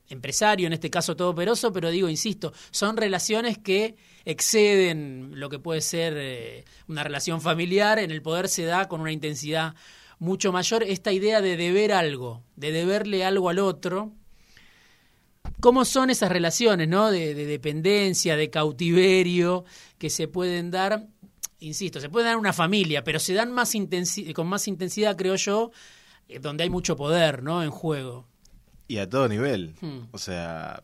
empresario, 0.09 0.67
en 0.67 0.73
este 0.73 0.89
caso 0.89 1.15
todoperoso, 1.15 1.71
pero 1.71 1.89
digo, 1.89 2.09
insisto, 2.09 2.53
son 2.71 2.97
relaciones 2.97 3.57
que 3.57 3.95
exceden 4.25 5.31
lo 5.39 5.49
que 5.49 5.59
puede 5.59 5.81
ser 5.81 6.13
eh, 6.17 6.65
una 6.87 7.03
relación 7.03 7.41
familiar, 7.41 7.99
en 7.99 8.11
el 8.11 8.21
poder 8.21 8.47
se 8.47 8.63
da 8.63 8.87
con 8.87 9.01
una 9.01 9.11
intensidad 9.11 9.75
mucho 10.19 10.51
mayor 10.51 10.83
esta 10.83 11.11
idea 11.11 11.41
de 11.41 11.57
deber 11.57 11.91
algo, 11.91 12.43
de 12.55 12.71
deberle 12.71 13.23
algo 13.23 13.49
al 13.49 13.59
otro. 13.59 14.13
¿Cómo 15.59 15.85
son 15.85 16.09
esas 16.09 16.31
relaciones, 16.31 16.87
no? 16.87 17.09
De, 17.09 17.33
de 17.33 17.45
dependencia, 17.45 18.35
de 18.35 18.49
cautiverio 18.49 19.63
que 19.97 20.09
se 20.09 20.27
pueden 20.27 20.71
dar, 20.71 21.07
insisto, 21.59 21.99
se 21.99 22.09
puede 22.09 22.25
dar 22.25 22.37
una 22.37 22.53
familia, 22.53 23.03
pero 23.03 23.19
se 23.19 23.33
dan 23.33 23.51
más 23.51 23.73
con 24.33 24.47
más 24.47 24.67
intensidad, 24.67 25.15
creo 25.15 25.35
yo, 25.35 25.71
eh, 26.27 26.39
donde 26.39 26.63
hay 26.63 26.69
mucho 26.69 26.95
poder, 26.95 27.43
¿no? 27.43 27.63
En 27.63 27.71
juego. 27.71 28.27
Y 28.88 28.98
a 29.00 29.10
todo 29.10 29.27
nivel. 29.27 29.75
Hmm. 29.82 30.01
O 30.12 30.17
sea, 30.17 30.84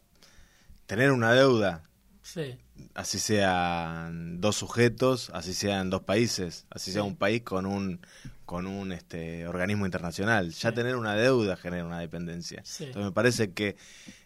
tener 0.85 1.11
una 1.11 1.31
deuda, 1.33 1.83
Sí. 2.21 2.57
así 2.95 3.19
sean 3.19 4.39
dos 4.41 4.55
sujetos, 4.55 5.29
así 5.33 5.53
sean 5.53 5.89
dos 5.89 6.01
países, 6.03 6.65
así 6.69 6.91
sea 6.91 7.03
un 7.03 7.15
país 7.15 7.41
con 7.43 7.65
un 7.65 7.99
con 8.45 8.67
un 8.67 8.91
este 8.91 9.47
organismo 9.47 9.85
internacional. 9.85 10.51
Ya 10.51 10.69
Sí. 10.69 10.75
tener 10.75 10.95
una 10.97 11.15
deuda 11.15 11.55
genera 11.55 11.85
una 11.85 11.99
dependencia. 11.99 12.57
Entonces 12.79 13.03
me 13.03 13.11
parece 13.11 13.51
que 13.53 13.77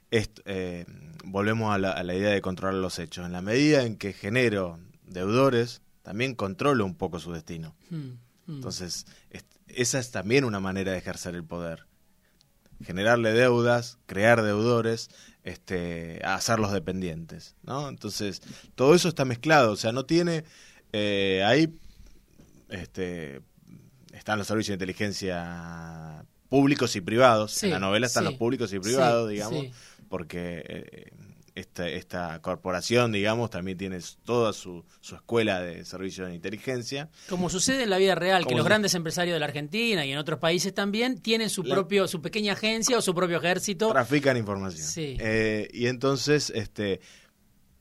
esto, 0.10 0.42
eh, 0.46 0.86
volvemos 1.24 1.74
a 1.74 1.78
la, 1.78 1.92
a 1.92 2.04
la 2.04 2.16
idea 2.16 2.32
de 2.32 2.42
controlar 2.42 2.76
los 2.82 2.98
hechos. 3.00 3.26
En 3.26 3.32
la 3.32 3.42
medida 3.42 3.84
en 3.84 3.96
que 3.96 4.14
genero 4.14 4.80
deudores, 5.06 5.82
también 6.02 6.34
controlo 6.36 6.84
un 6.84 6.96
poco 6.96 7.20
su 7.20 7.32
destino. 7.32 7.76
Mm, 7.90 7.96
mm. 7.98 8.18
Entonces, 8.56 9.06
es- 9.30 9.46
esa 9.68 10.00
es 10.00 10.12
también 10.12 10.44
una 10.46 10.60
manera 10.60 10.92
de 10.94 10.98
ejercer 10.98 11.36
el 11.36 11.44
poder. 11.44 11.86
Generarle 12.84 13.34
deudas, 13.34 13.98
crear 14.06 14.44
deudores, 14.44 15.10
este, 15.44 16.22
hacerlos 16.24 16.72
dependientes, 16.72 17.56
¿no? 17.64 17.90
Entonces, 17.90 18.42
todo 18.76 18.94
eso 18.94 19.08
está 19.08 19.26
mezclado, 19.26 19.72
o 19.72 19.76
sea, 19.76 19.92
no 19.92 20.06
tiene 20.06 20.44
eh, 20.94 21.44
ahí 21.46 21.74
este 22.70 23.42
están 24.14 24.40
los 24.40 24.48
servicios 24.48 24.70
de 24.70 24.76
inteligencia 24.76 26.26
públicos 26.50 26.96
y 26.96 27.02
privados. 27.02 27.54
Sí, 27.54 27.68
en 27.68 27.74
la 27.74 27.80
novela 27.80 28.08
están 28.08 28.24
sí, 28.24 28.30
los 28.30 28.40
públicos 28.40 28.74
y 28.74 28.80
privados, 28.80 29.28
sí, 29.28 29.34
digamos, 29.34 29.66
porque 30.10 30.64
eh, 30.68 31.12
esta, 31.60 31.88
esta 31.90 32.40
corporación, 32.42 33.12
digamos, 33.12 33.50
también 33.50 33.78
tiene 33.78 34.00
toda 34.24 34.54
su, 34.54 34.86
su 35.02 35.16
escuela 35.16 35.62
de 35.62 35.84
servicios 35.86 36.28
de 36.30 36.36
inteligencia. 36.36 37.10
Como 37.30 37.50
sucede 37.50 37.84
en 37.84 37.90
la 37.90 37.98
vida 37.98 38.16
real, 38.16 38.46
que 38.46 38.56
los 38.56 38.66
grandes 38.66 38.94
empresarios 38.96 39.34
de 39.36 39.40
la 39.40 39.46
Argentina 39.48 40.06
y 40.06 40.12
en 40.12 40.18
otros 40.18 40.40
países 40.40 40.74
también 40.74 41.20
tienen 41.20 41.50
su 41.50 41.64
La- 41.64 41.76
propio, 41.76 42.08
su 42.08 42.22
pequeña 42.22 42.54
agencia 42.54 42.98
o 42.98 43.02
su 43.02 43.14
propio 43.16 43.38
ejército. 43.38 43.90
trafican 43.92 44.38
información. 44.38 44.86
Sí. 44.86 45.18
Eh, 45.20 45.68
y 45.74 45.88
entonces, 45.88 46.52
este, 46.56 47.02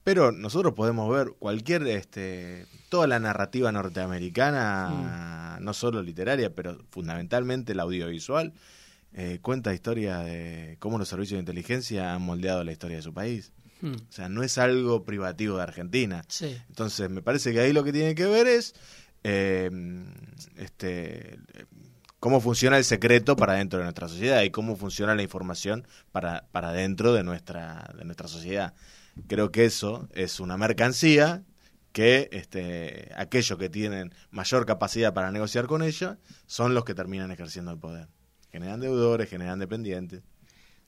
pero 0.05 0.33
nosotros 0.33 0.73
podemos 0.75 1.13
ver 1.13 1.33
cualquier, 1.39 1.87
este, 1.89 2.67
toda 2.89 3.07
la 3.07 3.19
narrativa 3.19 3.73
norteamericana, 3.73 5.59
no 5.61 5.73
solo 5.75 6.03
literaria, 6.03 6.55
pero 6.55 6.79
fundamentalmente 6.91 7.75
la 7.75 7.83
audiovisual, 7.85 8.53
eh, 9.13 9.39
cuenta 9.41 9.73
historia 9.73 10.19
de 10.19 10.77
cómo 10.79 10.99
los 10.99 11.09
servicios 11.09 11.37
de 11.37 11.41
inteligencia 11.41 12.15
han 12.15 12.23
moldeado 12.23 12.63
la 12.65 12.73
historia 12.73 12.97
de 12.99 13.03
su 13.03 13.15
país. 13.15 13.53
Mm, 13.81 13.93
O 13.95 14.13
sea, 14.13 14.29
no 14.29 14.43
es 14.43 14.59
algo 14.59 15.05
privativo 15.05 15.57
de 15.59 15.63
Argentina. 15.63 16.23
sí. 16.29 16.57
Entonces, 16.69 17.11
me 17.11 17.23
parece 17.23 17.53
que 17.53 17.61
ahí 17.61 17.73
lo 17.73 17.85
que 17.85 17.93
tiene 17.93 18.15
que 18.15 18.27
ver 18.27 18.47
es 18.47 18.75
eh, 19.25 19.71
este, 20.57 21.39
cómo 22.21 22.41
funciona 22.41 22.79
el 22.79 22.85
secreto 22.85 23.37
para 23.37 23.55
dentro 23.55 23.79
de 23.79 23.85
nuestra 23.85 24.09
sociedad 24.09 24.43
y 24.43 24.51
cómo 24.51 24.77
funciona 24.77 25.15
la 25.15 25.23
información 25.23 25.87
para, 26.13 26.47
para 26.53 26.73
dentro 26.73 27.13
de 27.13 27.23
nuestra, 27.23 27.93
de 27.97 28.05
nuestra 28.05 28.29
sociedad. 28.29 28.75
Creo 29.29 29.51
que 29.51 29.65
eso 29.65 30.09
es 30.15 30.41
una 30.41 30.57
mercancía 30.57 31.43
que 31.93 32.29
este, 32.33 33.11
aquellos 33.17 33.59
que 33.59 33.71
tienen 33.71 34.13
mayor 34.31 34.67
capacidad 34.67 35.15
para 35.15 35.31
negociar 35.33 35.67
con 35.67 35.83
ella 35.83 36.19
son 36.47 36.75
los 36.75 36.85
que 36.85 36.95
terminan 36.95 37.31
ejerciendo 37.31 37.71
el 37.73 37.79
poder. 37.79 38.09
Generan 38.53 38.81
deudores, 38.81 39.29
generan 39.31 39.59
dependientes. 39.59 40.23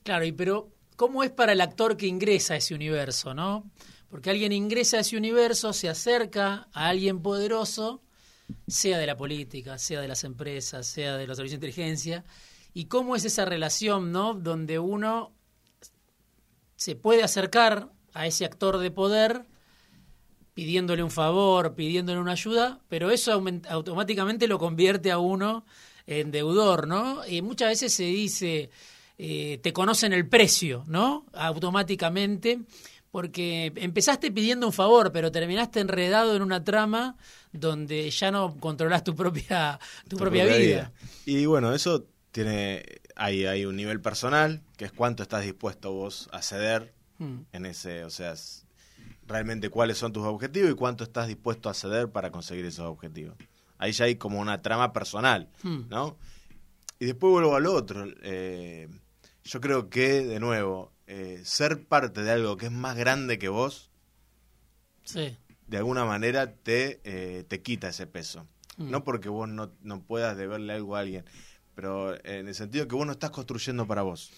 Claro, 0.03 0.25
y 0.25 0.31
pero 0.31 0.71
¿cómo 0.99 1.23
es 1.23 1.31
para 1.31 1.53
el 1.53 1.61
actor 1.61 1.95
que 1.95 2.07
ingresa 2.07 2.55
a 2.55 2.57
ese 2.57 2.75
universo, 2.75 3.33
no? 3.33 3.71
Porque 4.09 4.31
alguien 4.31 4.51
ingresa 4.51 4.97
a 4.97 4.99
ese 4.99 5.15
universo, 5.15 5.71
se 5.71 5.87
acerca 5.87 6.67
a 6.73 6.89
alguien 6.89 7.21
poderoso, 7.21 8.03
sea 8.67 8.97
de 8.97 9.07
la 9.07 9.15
política, 9.15 9.77
sea 9.77 10.01
de 10.01 10.09
las 10.09 10.25
empresas, 10.25 10.85
sea 10.85 11.15
de 11.15 11.25
los 11.25 11.37
servicios 11.37 11.61
de 11.61 11.67
inteligencia, 11.67 12.25
y 12.73 12.87
cómo 12.87 13.15
es 13.15 13.23
esa 13.23 13.45
relación, 13.45 14.11
¿no? 14.11 14.33
Donde 14.33 14.77
uno 14.77 15.31
se 16.75 16.97
puede 16.97 17.23
acercar 17.23 17.93
a 18.13 18.27
ese 18.27 18.43
actor 18.43 18.77
de 18.77 18.91
poder 18.91 19.45
pidiéndole 20.53 21.01
un 21.01 21.11
favor, 21.11 21.75
pidiéndole 21.75 22.19
una 22.19 22.33
ayuda, 22.33 22.81
pero 22.89 23.09
eso 23.09 23.41
automáticamente 23.69 24.49
lo 24.49 24.59
convierte 24.59 25.11
a 25.11 25.19
uno 25.19 25.65
en 26.05 26.29
deudor, 26.31 26.89
¿no? 26.89 27.25
Y 27.25 27.41
muchas 27.41 27.69
veces 27.69 27.93
se 27.93 28.03
dice, 28.03 28.69
eh, 29.21 29.59
te 29.61 29.73
conocen 29.73 30.13
el 30.13 30.29
precio, 30.29 30.85
¿no? 30.87 31.25
Automáticamente, 31.33 32.61
porque 33.11 33.73
empezaste 33.75 34.31
pidiendo 34.31 34.65
un 34.65 34.71
favor, 34.71 35.11
pero 35.11 35.29
terminaste 35.29 35.81
enredado 35.81 36.37
en 36.37 36.41
una 36.41 36.63
trama 36.63 37.17
donde 37.51 38.09
ya 38.11 38.31
no 38.31 38.55
controlas 38.55 39.03
tu 39.03 39.15
propia, 39.15 39.77
tu, 40.07 40.15
propia, 40.15 40.45
vida. 40.45 40.93
Y 41.25 41.45
bueno, 41.45 41.73
eso 41.73 42.07
tiene, 42.31 42.85
hay, 43.17 43.45
hay 43.45 43.65
un 43.65 43.75
nivel 43.75 43.99
personal, 43.99 44.63
que 44.77 44.85
es 44.85 44.93
cuánto 44.93 45.23
estás 45.23 45.43
dispuesto 45.43 45.91
vos 45.91 46.29
a 46.31 46.41
ceder 46.41 46.93
hmm. 47.17 47.39
en 47.51 47.65
ese, 47.65 48.05
o 48.05 48.09
sea, 48.09 48.35
realmente 49.27 49.69
cuáles 49.69 49.97
son 49.97 50.13
tus 50.13 50.23
objetivos 50.23 50.71
y 50.71 50.75
cuánto 50.75 51.03
estás 51.03 51.27
dispuesto 51.27 51.69
a 51.69 51.73
ceder 51.73 52.09
para 52.09 52.31
conseguir 52.31 52.63
esos 52.63 52.85
objetivos. 52.85 53.35
Ahí 53.79 53.91
ya 53.91 54.05
hay 54.05 54.15
como 54.15 54.39
una 54.39 54.61
trama 54.61 54.93
personal, 54.93 55.49
hmm. 55.63 55.89
¿no? 55.89 56.17
Y 56.99 57.05
después 57.05 57.31
vuelvo 57.31 57.57
al 57.57 57.65
otro. 57.65 58.05
Eh, 58.21 58.87
yo 59.49 59.61
creo 59.61 59.89
que, 59.89 60.23
de 60.23 60.39
nuevo, 60.39 60.91
eh, 61.07 61.41
ser 61.43 61.83
parte 61.83 62.21
de 62.21 62.31
algo 62.31 62.55
que 62.55 62.67
es 62.67 62.71
más 62.71 62.95
grande 62.95 63.39
que 63.39 63.49
vos, 63.49 63.89
de 65.13 65.77
alguna 65.77 66.05
manera 66.05 66.53
te, 66.53 67.01
eh, 67.03 67.43
te 67.47 67.61
quita 67.61 67.89
ese 67.89 68.05
peso. 68.05 68.45
Hmm. 68.77 68.91
No 68.91 69.03
porque 69.03 69.27
vos 69.27 69.49
no, 69.49 69.71
no 69.81 70.01
puedas 70.03 70.37
deberle 70.37 70.73
algo 70.73 70.95
a 70.95 70.99
alguien, 70.99 71.25
pero 71.73 72.13
en 72.25 72.47
el 72.47 72.53
sentido 72.53 72.87
que 72.87 72.95
vos 72.95 73.07
no 73.07 73.13
estás 73.13 73.31
construyendo 73.31 73.87
para 73.87 74.03
vos. 74.03 74.31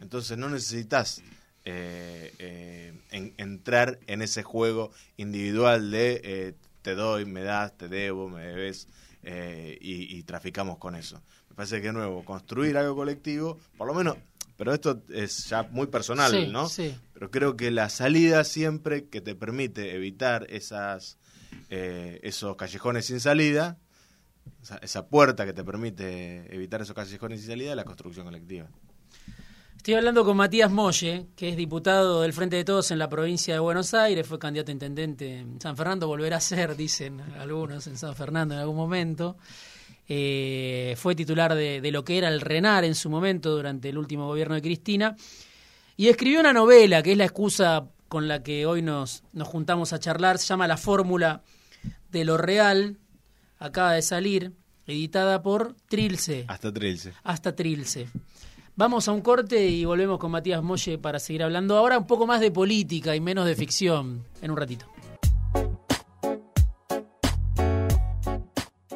Entonces 0.00 0.38
no 0.38 0.48
necesitas 0.48 1.22
eh, 1.64 2.94
entrar 3.10 3.98
en 4.06 4.22
ese 4.22 4.44
juego 4.44 4.92
individual 5.16 5.90
de 5.90 6.54
te 6.82 6.94
doy, 6.94 7.24
me 7.24 7.42
das, 7.42 7.76
te 7.76 7.88
debo, 7.88 8.28
me 8.28 8.46
debes, 8.46 8.86
eh, 9.28 9.76
y, 9.80 10.22
traficamos 10.22 10.78
con 10.78 10.94
eso. 10.94 11.20
Me 11.50 11.56
parece 11.56 11.80
que 11.80 11.88
de 11.88 11.92
nuevo, 11.92 12.24
construir 12.24 12.78
algo 12.78 12.94
colectivo, 12.94 13.58
por 13.76 13.88
lo 13.88 13.92
menos, 13.94 14.16
pero 14.56 14.72
esto 14.72 15.02
es 15.10 15.48
ya 15.48 15.64
muy 15.64 15.86
personal, 15.86 16.50
¿no? 16.50 16.68
Sí. 16.68 16.94
Pero 17.12 17.30
creo 17.30 17.56
que 17.56 17.70
la 17.70 17.88
salida 17.88 18.44
siempre 18.44 19.08
que 19.08 19.20
te 19.20 19.34
permite 19.34 19.94
evitar 19.94 20.46
esas, 20.50 21.18
eh, 21.70 22.20
esos 22.22 22.56
callejones 22.56 23.06
sin 23.06 23.20
salida, 23.20 23.78
esa 24.80 25.06
puerta 25.08 25.44
que 25.44 25.52
te 25.52 25.64
permite 25.64 26.54
evitar 26.54 26.80
esos 26.82 26.94
callejones 26.94 27.40
sin 27.40 27.50
salida, 27.50 27.70
es 27.70 27.76
la 27.76 27.84
construcción 27.84 28.26
colectiva. 28.26 28.68
Estoy 29.76 29.94
hablando 29.94 30.24
con 30.24 30.36
Matías 30.36 30.70
Molle, 30.70 31.28
que 31.36 31.50
es 31.50 31.56
diputado 31.56 32.22
del 32.22 32.32
Frente 32.32 32.56
de 32.56 32.64
Todos 32.64 32.90
en 32.90 32.98
la 32.98 33.08
provincia 33.08 33.54
de 33.54 33.60
Buenos 33.60 33.94
Aires, 33.94 34.26
fue 34.26 34.38
candidato 34.38 34.70
a 34.70 34.72
intendente 34.72 35.38
en 35.38 35.60
San 35.60 35.76
Fernando, 35.76 36.08
volverá 36.08 36.38
a 36.38 36.40
ser, 36.40 36.76
dicen 36.76 37.20
algunos, 37.38 37.86
en 37.86 37.96
San 37.96 38.16
Fernando 38.16 38.54
en 38.54 38.60
algún 38.60 38.74
momento. 38.74 39.36
Eh, 40.08 40.94
fue 40.96 41.14
titular 41.14 41.54
de, 41.54 41.90
lo 41.90 42.04
que 42.04 42.18
era 42.18 42.28
el 42.28 42.40
RENAR 42.40 42.84
en 42.84 42.94
su 42.94 43.10
momento 43.10 43.56
durante 43.56 43.88
el 43.88 43.98
último 43.98 44.26
gobierno 44.26 44.54
de 44.54 44.62
Cristina 44.62 45.16
y 45.96 46.08
escribió 46.08 46.40
una 46.40 46.52
novela 46.52 47.02
que 47.02 47.12
es 47.12 47.18
la 47.18 47.24
excusa 47.24 47.88
con 48.08 48.28
la 48.28 48.42
que 48.42 48.66
hoy 48.66 48.82
nos, 48.82 49.24
nos 49.32 49.48
juntamos 49.48 49.92
a 49.92 49.98
charlar, 49.98 50.38
se 50.38 50.46
llama 50.46 50.68
La 50.68 50.76
Fórmula 50.76 51.42
de 52.12 52.24
lo 52.24 52.36
Real, 52.36 52.98
acaba 53.58 53.94
de 53.94 54.02
salir, 54.02 54.52
editada 54.86 55.42
por 55.42 55.74
Trilce. 55.88 56.44
Hasta 56.46 56.72
Trilce. 56.72 57.12
Hasta 57.24 57.56
Trilce. 57.56 58.08
Vamos 58.76 59.08
a 59.08 59.12
un 59.12 59.22
corte 59.22 59.66
y 59.66 59.84
volvemos 59.86 60.18
con 60.18 60.30
Matías 60.30 60.62
Molle 60.62 60.98
para 60.98 61.18
seguir 61.18 61.42
hablando 61.42 61.76
ahora 61.76 61.98
un 61.98 62.06
poco 62.06 62.26
más 62.26 62.40
de 62.40 62.50
política 62.50 63.16
y 63.16 63.20
menos 63.20 63.46
de 63.46 63.56
ficción 63.56 64.22
en 64.42 64.50
un 64.50 64.56
ratito. 64.56 64.86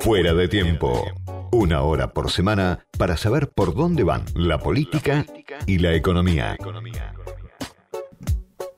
Fuera 0.01 0.33
de 0.33 0.49
tiempo. 0.49 1.05
Una 1.53 1.83
hora 1.83 2.15
por 2.15 2.31
semana 2.31 2.87
para 2.97 3.19
saber 3.19 3.51
por 3.51 3.75
dónde 3.75 4.03
van 4.03 4.25
la 4.35 4.59
política 4.59 5.27
y 5.67 5.77
la 5.77 5.95
economía. 5.95 6.57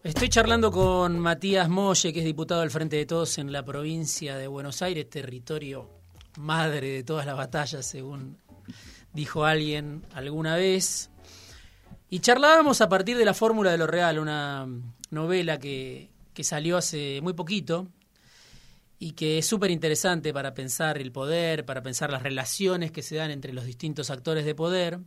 Estoy 0.03 0.29
charlando 0.29 0.73
con 0.73 1.21
Matías 1.21 1.69
Molle, 1.69 2.13
que 2.13 2.19
es 2.19 2.25
diputado 2.25 2.63
del 2.63 2.73
Frente 2.73 2.97
de 2.97 3.07
Todos 3.07 3.39
en 3.39 3.53
la 3.53 3.65
provincia 3.65 4.37
de 4.37 4.49
Buenos 4.49 4.83
Aires, 4.83 5.09
territorio 5.09 5.89
madre 6.39 6.89
de 6.89 7.05
todas 7.05 7.25
las 7.25 7.37
batallas, 7.37 7.87
según 7.87 8.39
dijo 9.13 9.45
alguien 9.45 10.05
alguna 10.15 10.57
vez. 10.57 11.11
Y 12.11 12.19
charlábamos 12.19 12.81
a 12.81 12.89
partir 12.89 13.17
de 13.17 13.25
la 13.25 13.33
Fórmula 13.33 13.71
de 13.71 13.79
lo 13.79 13.87
Real, 13.87 14.19
una 14.19 14.67
novela 15.11 15.61
que, 15.61 16.11
que 16.35 16.43
salió 16.43 16.79
hace 16.79 17.21
muy 17.23 17.33
poquito 17.33 17.87
y 19.03 19.15
que 19.15 19.39
es 19.39 19.47
súper 19.47 19.73
interesante 19.73 20.33
para 20.33 20.55
pensar 20.55 20.97
el 20.97 21.11
poder, 21.11 21.65
para 21.65 21.83
pensar 21.83 22.13
las 22.13 22.23
relaciones 22.23 22.93
que 22.93 23.03
se 23.03 23.17
dan 23.17 23.33
entre 23.33 23.53
los 23.53 23.65
distintos 23.65 24.11
actores 24.11 24.45
de 24.45 24.55
poder. 24.55 25.01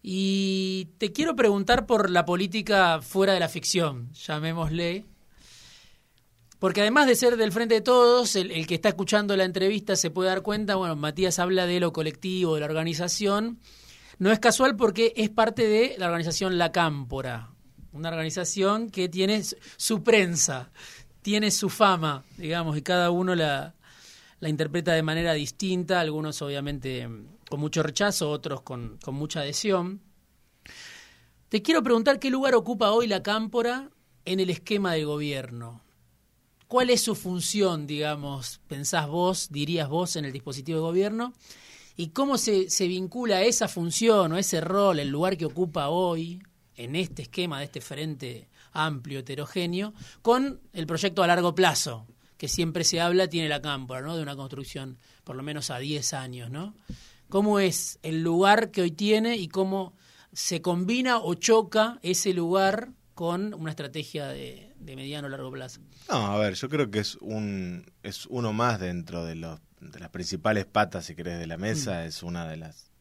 Y 0.00 0.90
te 0.98 1.10
quiero 1.10 1.34
preguntar 1.34 1.86
por 1.86 2.08
la 2.08 2.24
política 2.24 3.02
fuera 3.02 3.32
de 3.32 3.40
la 3.40 3.48
ficción, 3.48 4.12
llamémosle, 4.12 5.04
porque 6.60 6.82
además 6.82 7.08
de 7.08 7.16
ser 7.16 7.36
del 7.36 7.50
frente 7.50 7.74
de 7.74 7.80
todos, 7.80 8.36
el, 8.36 8.64
que 8.68 8.76
está 8.76 8.90
escuchando 8.90 9.36
la 9.36 9.42
entrevista 9.42 9.96
se 9.96 10.12
puede 10.12 10.28
dar 10.28 10.42
cuenta, 10.42 10.76
bueno, 10.76 10.94
Matías 10.94 11.40
habla 11.40 11.66
de 11.66 11.80
lo 11.80 11.92
colectivo, 11.92 12.54
de 12.54 12.60
la 12.60 12.66
organización. 12.66 13.58
No 14.20 14.30
es 14.30 14.38
casual 14.38 14.76
porque 14.76 15.12
es 15.16 15.30
parte 15.30 15.66
de 15.66 15.96
la 15.98 16.06
organización 16.06 16.58
La 16.58 16.70
Cámpora, 16.70 17.50
una 17.90 18.10
organización 18.10 18.88
que 18.88 19.08
tiene 19.08 19.42
su 19.76 20.04
prensa, 20.04 20.70
tiene 21.22 21.50
su 21.50 21.70
fama, 21.70 22.24
digamos, 22.36 22.76
y 22.76 22.82
cada 22.82 23.10
uno 23.10 23.34
la, 23.34 23.74
interpreta 24.40 24.92
de 24.92 25.02
manera 25.02 25.32
distinta, 25.34 26.00
algunos 26.00 26.42
obviamente 26.42 27.08
con 27.48 27.60
mucho 27.60 27.82
rechazo, 27.82 28.30
otros 28.30 28.62
con, 28.62 28.98
con 29.02 29.14
mucha 29.14 29.40
adhesión. 29.40 30.00
Te 31.48 31.62
quiero 31.62 31.82
preguntar 31.82 32.18
qué 32.18 32.28
lugar 32.28 32.54
ocupa 32.54 32.90
hoy 32.90 33.06
la 33.06 33.22
Cámpora 33.22 33.90
en 34.24 34.40
el 34.40 34.50
esquema 34.50 34.94
de 34.94 35.04
gobierno. 35.04 35.80
¿Cuál 36.66 36.90
es 36.90 37.02
su 37.02 37.14
función, 37.14 37.86
digamos, 37.86 38.60
pensás 38.66 39.06
vos, 39.06 39.48
dirías 39.50 39.88
vos, 39.88 40.16
en 40.16 40.24
el 40.24 40.32
dispositivo 40.32 40.78
de 40.78 40.82
gobierno? 40.82 41.34
¿Y 41.96 42.08
cómo 42.08 42.38
se, 42.38 42.70
se 42.70 42.88
vincula 42.88 43.42
esa 43.42 43.68
función 43.68 44.32
o 44.32 44.38
ese 44.38 44.60
rol, 44.62 44.98
el 44.98 45.10
lugar 45.10 45.36
que 45.36 45.44
ocupa 45.44 45.90
hoy, 45.90 46.42
en 46.76 46.96
este 46.96 47.22
esquema 47.22 47.58
de 47.58 47.66
este 47.66 47.80
frente 47.80 48.48
amplio, 48.72 49.20
heterogéneo, 49.20 49.94
con 50.22 50.60
el 50.72 50.86
proyecto 50.86 51.22
a 51.22 51.26
largo 51.26 51.54
plazo, 51.54 52.06
que 52.36 52.48
siempre 52.48 52.84
se 52.84 53.00
habla, 53.00 53.28
tiene 53.28 53.48
la 53.48 53.62
cámpora, 53.62 54.00
¿no? 54.00 54.16
De 54.16 54.22
una 54.22 54.36
construcción 54.36 54.98
por 55.24 55.36
lo 55.36 55.42
menos 55.42 55.70
a 55.70 55.78
10 55.78 56.12
años, 56.14 56.50
¿no? 56.50 56.74
¿Cómo 57.28 57.60
es 57.60 57.98
el 58.02 58.22
lugar 58.22 58.70
que 58.70 58.82
hoy 58.82 58.90
tiene 58.90 59.36
y 59.36 59.48
cómo 59.48 59.94
se 60.32 60.62
combina 60.62 61.18
o 61.18 61.34
choca 61.34 61.98
ese 62.02 62.32
lugar 62.32 62.90
con 63.14 63.54
una 63.54 63.70
estrategia 63.70 64.28
de, 64.28 64.74
mediano 64.80 65.28
o 65.28 65.30
largo 65.30 65.50
plazo. 65.50 65.80
No, 66.08 66.16
a 66.16 66.38
ver, 66.38 66.54
yo 66.54 66.68
creo 66.68 66.90
que 66.90 67.00
es 67.00 67.16
un 67.16 67.90
es 68.02 68.26
uno 68.26 68.52
más 68.52 68.80
dentro 68.80 69.24
de 69.24 69.36
los 69.36 69.60
de 69.80 69.98
las 69.98 70.10
principales 70.10 70.64
patas, 70.64 71.06
si 71.06 71.16
querés, 71.16 71.38
de 71.38 71.46
la 71.46 71.56
mesa, 71.56 72.02
mm. 72.02 72.06
es 72.06 72.22
una 72.22 72.48
de 72.48 72.56
las 72.56 72.91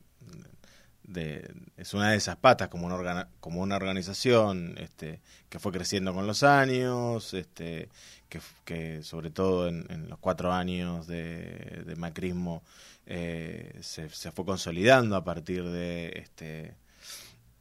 de, 1.12 1.54
es 1.78 1.94
una 1.94 2.12
de 2.12 2.18
esas 2.18 2.38
patas 2.38 2.70
como 2.70 2.88
una 2.88 3.28
como 3.40 3.62
una 3.62 3.76
organización 3.76 4.76
este 4.78 5.20
que 5.50 5.60
fue 5.60 5.72
creciendo 5.72 6.14
con 6.14 6.28
los 6.28 6.44
años 6.44 7.34
este 7.34 7.90
que, 8.30 8.40
que 8.66 9.04
sobre 9.04 9.30
todo 9.30 9.68
en, 9.68 10.10
los 10.10 10.20
cuatro 10.20 10.52
años 10.54 11.08
de, 11.08 11.84
de 11.86 11.96
macrismo 11.96 12.64
eh, 13.06 13.78
se, 13.82 14.10
se, 14.10 14.32
fue 14.32 14.46
consolidando 14.46 15.16
a 15.16 15.24
partir 15.24 15.66
de 15.66 16.14
este 16.16 16.76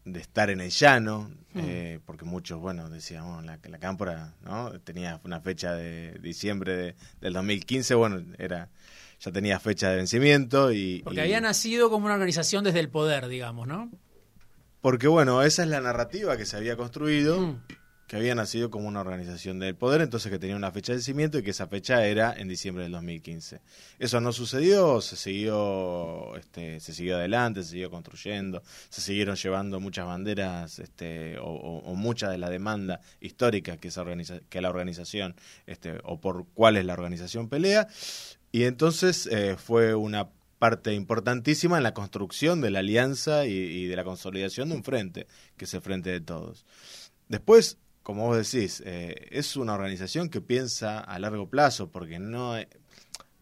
de 0.05 0.21
estar 0.21 0.51
en 0.51 0.61
el 0.61 0.71
llano, 0.71 1.31
eh, 1.55 2.01
porque 2.07 2.25
muchos, 2.25 2.59
bueno, 2.59 2.89
decían, 2.89 3.45
la, 3.45 3.59
la 3.63 3.79
cámpora, 3.79 4.33
¿no? 4.43 4.73
Tenía 4.81 5.21
una 5.25 5.41
fecha 5.41 5.75
de 5.75 6.19
diciembre 6.23 6.97
del 7.21 7.33
2015, 7.35 7.95
bueno, 7.95 8.23
era 8.39 8.71
ya 9.21 9.33
tenía 9.33 9.61
fecha 9.61 9.91
de 9.91 9.97
vencimiento 9.97 10.73
y... 10.73 11.03
Porque 11.05 11.21
había 11.21 11.41
nacido 11.41 11.91
como 11.91 12.07
una 12.07 12.15
organización 12.15 12.65
desde 12.65 12.81
el 12.81 12.89
poder, 12.89 13.29
digamos, 13.29 13.69
¿no? 13.69 13.91
Porque, 14.81 15.09
bueno, 15.09 15.43
esa 15.43 15.63
es 15.63 15.69
la 15.69 15.81
narrativa 15.81 16.37
que 16.37 16.47
se 16.47 16.57
había 16.57 16.77
construido. 16.77 17.41
Mm 17.41 17.61
que 18.11 18.17
había 18.17 18.35
nacido 18.35 18.73
como 18.73 18.89
una 18.89 19.03
organización 19.03 19.61
del 19.61 19.77
poder, 19.77 20.01
entonces 20.01 20.33
que 20.33 20.41
tenía 20.41 20.57
una 20.57 20.73
fecha 20.73 20.91
de 20.91 20.97
vencimiento 20.97 21.39
y 21.39 21.45
que 21.45 21.51
esa 21.51 21.69
fecha 21.69 22.05
era 22.05 22.35
en 22.37 22.49
diciembre 22.49 22.83
del 22.83 22.91
2015. 22.91 23.61
Eso 24.01 24.21
no 24.21 24.33
sucedió, 24.33 25.01
se 25.01 25.15
siguió, 25.15 26.35
este, 26.37 26.81
se 26.81 26.93
siguió 26.93 27.19
adelante, 27.19 27.63
se 27.63 27.71
siguió 27.71 27.89
construyendo, 27.89 28.65
se 28.89 29.01
siguieron 29.01 29.37
llevando 29.37 29.79
muchas 29.79 30.07
banderas 30.07 30.81
este, 30.81 31.37
o, 31.41 31.95
mucha 31.95 32.29
de 32.29 32.39
la 32.39 32.51
demanda 32.51 33.01
histórica 33.21 33.77
que, 33.77 33.87
esa 33.87 34.01
organiza, 34.01 34.41
que 34.49 34.61
la 34.61 34.71
organización 34.71 35.37
este, 35.67 36.01
o 36.03 36.21
por 36.21 36.49
cuáles 36.49 36.85
la 36.87 36.95
organización 36.95 37.49
pelea, 37.49 37.87
y 38.53 38.65
entonces 38.65 39.27
eh, 39.27 39.57
fue 39.57 39.95
una 39.95 40.31
parte 40.59 40.93
importantísima 40.93 41.79
en 41.79 41.83
la 41.83 41.95
construcción 41.95 42.61
de 42.61 42.71
la 42.71 42.81
alianza 42.81 43.47
y, 43.47 43.87
de 43.87 43.97
la 43.97 44.05
consolidación 44.05 44.69
de 44.69 44.75
un 44.77 44.85
frente, 44.85 45.27
que 45.57 45.65
es 45.65 45.75
el 45.75 45.81
frente 45.81 46.11
de 46.11 46.21
todos. 46.21 46.67
Después, 47.29 47.79
como 48.03 48.27
vos 48.27 48.37
decís, 48.37 48.83
eh, 48.85 49.29
es 49.31 49.57
una 49.57 49.75
organización 49.75 50.29
que 50.29 50.41
piensa 50.41 51.01
a 51.01 51.19
largo 51.19 51.49
plazo 51.49 51.91
porque 51.91 52.19
no, 52.19 52.57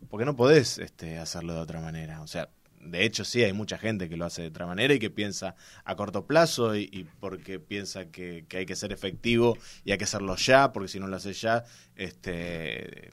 porque 0.08 0.24
no 0.24 0.36
podés 0.36 0.78
este, 0.78 1.18
hacerlo 1.18 1.54
de 1.54 1.60
otra 1.60 1.80
manera. 1.80 2.20
O 2.22 2.26
sea, 2.26 2.50
de 2.80 3.04
hecho 3.04 3.24
sí 3.24 3.42
hay 3.42 3.52
mucha 3.52 3.78
gente 3.78 4.08
que 4.08 4.16
lo 4.16 4.24
hace 4.24 4.42
de 4.42 4.48
otra 4.48 4.66
manera 4.66 4.94
y 4.94 4.98
que 4.98 5.10
piensa 5.10 5.54
a 5.84 5.96
corto 5.96 6.26
plazo 6.26 6.76
y, 6.76 7.06
porque 7.20 7.58
piensa 7.58 8.06
que, 8.06 8.46
hay 8.54 8.66
que 8.66 8.76
ser 8.76 8.92
efectivo 8.92 9.56
y 9.84 9.92
hay 9.92 9.98
que 9.98 10.04
hacerlo 10.04 10.36
ya, 10.36 10.72
porque 10.72 10.88
si 10.88 11.00
no 11.00 11.06
lo 11.06 11.16
haces 11.16 11.40
ya, 11.40 11.64
este, 11.96 13.12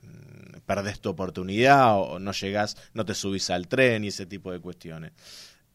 perdés 0.65 0.99
tu 0.99 1.09
oportunidad 1.09 1.97
o 1.97 2.19
no 2.19 2.31
llegás, 2.31 2.77
no 2.93 3.05
te 3.05 3.13
subís 3.13 3.49
al 3.49 3.67
tren 3.67 4.03
y 4.03 4.07
ese 4.07 4.25
tipo 4.25 4.51
de 4.51 4.59
cuestiones. 4.59 5.13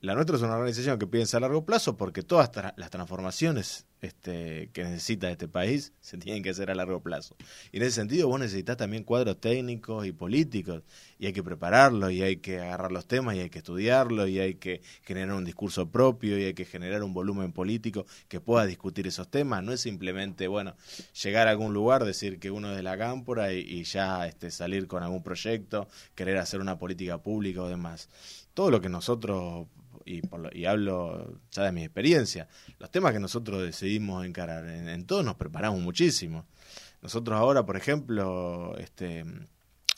La 0.00 0.14
nuestra 0.14 0.36
es 0.36 0.42
una 0.42 0.54
organización 0.54 0.98
que 0.98 1.06
piensa 1.06 1.36
a 1.36 1.40
largo 1.40 1.64
plazo 1.66 1.96
porque 1.96 2.22
todas 2.22 2.50
las 2.76 2.90
transformaciones 2.90 3.86
este, 4.02 4.70
que 4.72 4.84
necesita 4.84 5.30
este 5.30 5.48
país 5.48 5.92
se 6.00 6.18
tienen 6.18 6.42
que 6.42 6.50
hacer 6.50 6.70
a 6.70 6.74
largo 6.74 7.02
plazo. 7.02 7.36
Y 7.72 7.78
en 7.78 7.82
ese 7.84 7.92
sentido 7.92 8.28
vos 8.28 8.40
necesitas 8.40 8.76
también 8.76 9.04
cuadros 9.04 9.40
técnicos 9.40 10.06
y 10.06 10.12
políticos 10.12 10.82
y 11.18 11.26
hay 11.26 11.32
que 11.32 11.42
prepararlos 11.42 12.12
y 12.12 12.22
hay 12.22 12.36
que 12.36 12.60
agarrar 12.60 12.92
los 12.92 13.06
temas 13.06 13.36
y 13.36 13.40
hay 13.40 13.50
que 13.50 13.58
estudiarlos 13.58 14.28
y 14.28 14.40
hay 14.40 14.54
que 14.54 14.80
generar 15.02 15.36
un 15.36 15.44
discurso 15.44 15.90
propio 15.90 16.38
y 16.38 16.44
hay 16.44 16.54
que 16.54 16.64
generar 16.64 17.02
un 17.02 17.12
volumen 17.12 17.52
político 17.52 18.06
que 18.28 18.40
pueda 18.40 18.66
discutir 18.66 19.06
esos 19.06 19.28
temas. 19.28 19.62
No 19.62 19.72
es 19.72 19.80
simplemente, 19.80 20.48
bueno, 20.48 20.74
llegar 21.22 21.48
a 21.48 21.50
algún 21.50 21.74
lugar, 21.74 22.04
decir 22.04 22.38
que 22.38 22.50
uno 22.50 22.70
es 22.70 22.76
de 22.76 22.82
la 22.82 22.96
cámpora 22.96 23.52
y, 23.52 23.84
ya 23.84 24.26
este, 24.26 24.50
salir 24.50 24.86
con 24.86 25.02
algún 25.02 25.22
proyecto, 25.22 25.88
querer 26.14 26.38
hacer 26.38 26.60
una 26.60 26.78
política 26.78 27.18
pública 27.18 27.62
o 27.62 27.68
demás. 27.68 28.08
Todo 28.54 28.70
lo 28.70 28.80
que 28.80 28.88
nosotros 28.88 29.66
y, 30.04 30.22
y 30.52 30.64
hablo 30.64 31.40
ya 31.50 31.64
de 31.64 31.72
mi 31.72 31.84
experiencia, 31.84 32.48
los 32.78 32.90
temas 32.90 33.12
que 33.12 33.20
nosotros 33.20 33.62
decidimos 33.62 34.24
encarar, 34.24 34.66
en, 34.68 35.04
todos 35.06 35.24
nos 35.24 35.36
preparamos 35.36 35.80
muchísimo. 35.80 36.46
Nosotros 37.02 37.38
ahora, 37.38 37.64
por 37.64 37.76
ejemplo, 37.76 38.76
este, 38.78 39.24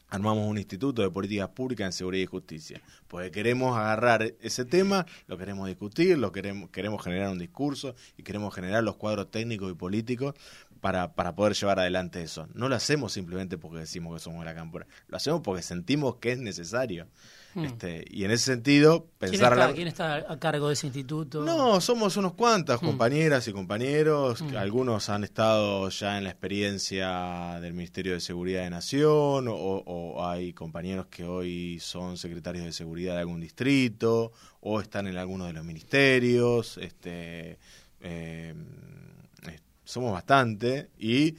armamos 0.08 0.46
un 0.46 0.58
instituto 0.58 1.02
de 1.02 1.10
políticas 1.10 1.48
públicas 1.48 1.86
en 1.86 1.92
seguridad 1.92 2.22
y 2.22 2.26
justicia, 2.26 2.82
porque 3.08 3.30
queremos 3.30 3.76
agarrar 3.76 4.34
ese 4.40 4.64
tema, 4.64 5.06
lo 5.26 5.38
queremos 5.38 5.66
discutir, 5.66 6.18
lo 6.18 6.32
queremos, 6.32 6.70
queremos 6.70 7.02
generar 7.02 7.30
un 7.30 7.38
discurso 7.38 7.94
y 8.16 8.22
queremos 8.22 8.54
generar 8.54 8.84
los 8.84 8.96
cuadros 8.96 9.30
técnicos 9.30 9.72
y 9.72 9.74
políticos 9.74 10.34
para, 10.82 11.14
para 11.14 11.34
poder 11.34 11.54
llevar 11.54 11.78
adelante 11.78 12.22
eso. 12.22 12.46
No 12.54 12.68
lo 12.68 12.74
hacemos 12.74 13.12
simplemente 13.12 13.56
porque 13.56 13.78
decimos 13.78 14.14
que 14.14 14.20
somos 14.20 14.44
la 14.44 14.54
cámpora, 14.54 14.86
lo 15.08 15.16
hacemos 15.16 15.40
porque 15.40 15.62
sentimos 15.62 16.16
que 16.16 16.32
es 16.32 16.38
necesario. 16.38 17.06
Hmm. 17.54 17.64
Este, 17.64 18.04
y 18.10 18.24
en 18.24 18.30
ese 18.30 18.44
sentido, 18.44 19.06
pensar... 19.18 19.74
¿Quién 19.74 19.88
está, 19.88 20.16
a 20.30 20.38
cargo 20.38 20.68
de 20.68 20.74
ese 20.74 20.86
instituto? 20.86 21.42
No, 21.42 21.80
somos 21.80 22.16
unos 22.16 22.34
cuantas 22.34 22.82
hmm. 22.82 22.86
compañeras 22.86 23.46
y 23.48 23.52
compañeros. 23.52 24.42
Hmm. 24.42 24.56
Algunos 24.56 25.08
han 25.08 25.24
estado 25.24 25.88
ya 25.88 26.18
en 26.18 26.24
la 26.24 26.30
experiencia 26.30 27.58
del 27.60 27.74
Ministerio 27.74 28.14
de 28.14 28.20
Seguridad 28.20 28.62
de 28.62 28.70
Nación 28.70 29.46
o, 29.48 30.24
hay 30.24 30.52
compañeros 30.52 31.06
que 31.06 31.24
hoy 31.24 31.78
son 31.80 32.16
secretarios 32.16 32.64
de 32.64 32.72
seguridad 32.72 33.14
de 33.14 33.20
algún 33.20 33.40
distrito 33.40 34.32
o 34.60 34.80
están 34.80 35.06
en 35.06 35.16
alguno 35.16 35.46
de 35.46 35.52
los 35.52 35.64
ministerios. 35.64 36.78
Este, 36.78 37.58
eh, 38.00 38.54
somos 39.84 40.12
bastante 40.12 40.88
y 40.98 41.36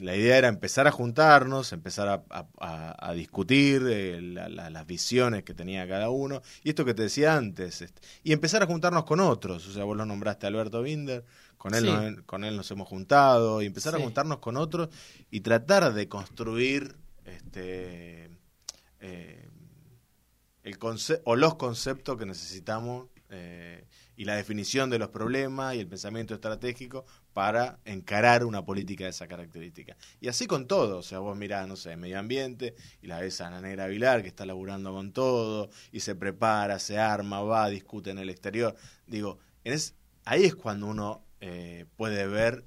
la 0.00 0.16
idea 0.16 0.38
era 0.38 0.48
empezar 0.48 0.86
a 0.86 0.92
juntarnos, 0.92 1.72
empezar 1.72 2.24
a, 2.28 3.12
discutir 3.14 3.82
eh, 3.88 4.20
las 4.20 4.86
visiones 4.86 5.42
que 5.44 5.54
tenía 5.54 5.88
cada 5.88 6.10
uno, 6.10 6.42
y 6.62 6.70
esto 6.70 6.84
que 6.84 6.94
te 6.94 7.02
decía 7.02 7.36
antes, 7.36 7.82
este, 7.82 8.02
y 8.22 8.32
empezar 8.32 8.62
a 8.62 8.66
juntarnos 8.66 9.04
con 9.04 9.20
otros, 9.20 9.66
o 9.68 9.72
sea, 9.72 9.84
vos 9.84 9.96
lo 9.96 10.04
nombraste 10.04 10.46
Alberto 10.46 10.82
Binder, 10.82 11.24
con 11.56 11.74
él, 11.74 11.86
nos, 11.86 12.22
con 12.24 12.44
él 12.44 12.56
nos 12.56 12.70
hemos 12.70 12.88
juntado, 12.88 13.62
y 13.62 13.66
empezar 13.66 13.94
a 13.94 13.98
juntarnos 13.98 14.38
con 14.38 14.56
otros 14.56 14.88
y 15.30 15.40
tratar 15.40 15.92
de 15.94 16.08
construir 16.08 16.96
este, 17.24 18.30
eh, 19.00 19.48
el 20.62 20.78
o 21.24 21.36
los 21.36 21.54
conceptos 21.54 22.18
que 22.18 22.26
necesitamos 22.26 23.06
eh, 23.30 23.84
y 24.16 24.24
la 24.24 24.34
definición 24.34 24.90
de 24.90 24.98
los 24.98 25.10
problemas 25.10 25.74
y 25.74 25.80
el 25.80 25.86
pensamiento 25.86 26.34
estratégico 26.34 27.04
para 27.32 27.78
encarar 27.84 28.44
una 28.44 28.64
política 28.64 29.04
de 29.04 29.10
esa 29.10 29.28
característica. 29.28 29.96
Y 30.20 30.28
así 30.28 30.46
con 30.46 30.66
todo, 30.66 30.98
o 30.98 31.02
sea, 31.02 31.18
vos 31.18 31.36
mirás, 31.36 31.68
no 31.68 31.76
sé, 31.76 31.96
medio 31.96 32.18
ambiente 32.18 32.74
y 33.02 33.06
la 33.06 33.20
ves 33.20 33.40
a 33.40 33.48
Ana 33.48 33.60
Negra 33.60 33.86
Vilar 33.86 34.22
que 34.22 34.28
está 34.28 34.46
laburando 34.46 34.92
con 34.92 35.12
todo 35.12 35.68
y 35.92 36.00
se 36.00 36.14
prepara, 36.14 36.78
se 36.78 36.98
arma, 36.98 37.42
va, 37.42 37.68
discute 37.68 38.10
en 38.10 38.18
el 38.18 38.30
exterior. 38.30 38.74
Digo, 39.06 39.38
ahí 40.24 40.44
es 40.44 40.54
cuando 40.54 40.86
uno 40.86 41.24
eh, 41.40 41.84
puede 41.96 42.26
ver 42.26 42.64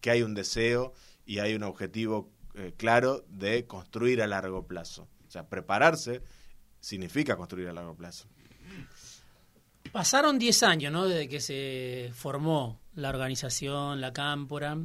que 0.00 0.10
hay 0.10 0.22
un 0.22 0.34
deseo 0.34 0.92
y 1.24 1.38
hay 1.38 1.54
un 1.54 1.62
objetivo 1.62 2.30
eh, 2.54 2.74
claro 2.76 3.24
de 3.28 3.66
construir 3.66 4.20
a 4.22 4.26
largo 4.26 4.66
plazo. 4.66 5.08
O 5.26 5.30
sea, 5.30 5.48
prepararse 5.48 6.22
significa 6.80 7.36
construir 7.36 7.68
a 7.68 7.72
largo 7.72 7.96
plazo. 7.96 8.28
Pasaron 9.92 10.38
10 10.38 10.62
años, 10.62 10.92
¿no? 10.92 11.06
Desde 11.06 11.28
que 11.28 11.40
se 11.40 12.12
formó 12.14 12.80
la 12.94 13.08
organización, 13.08 14.00
la 14.00 14.12
Cámpora, 14.12 14.78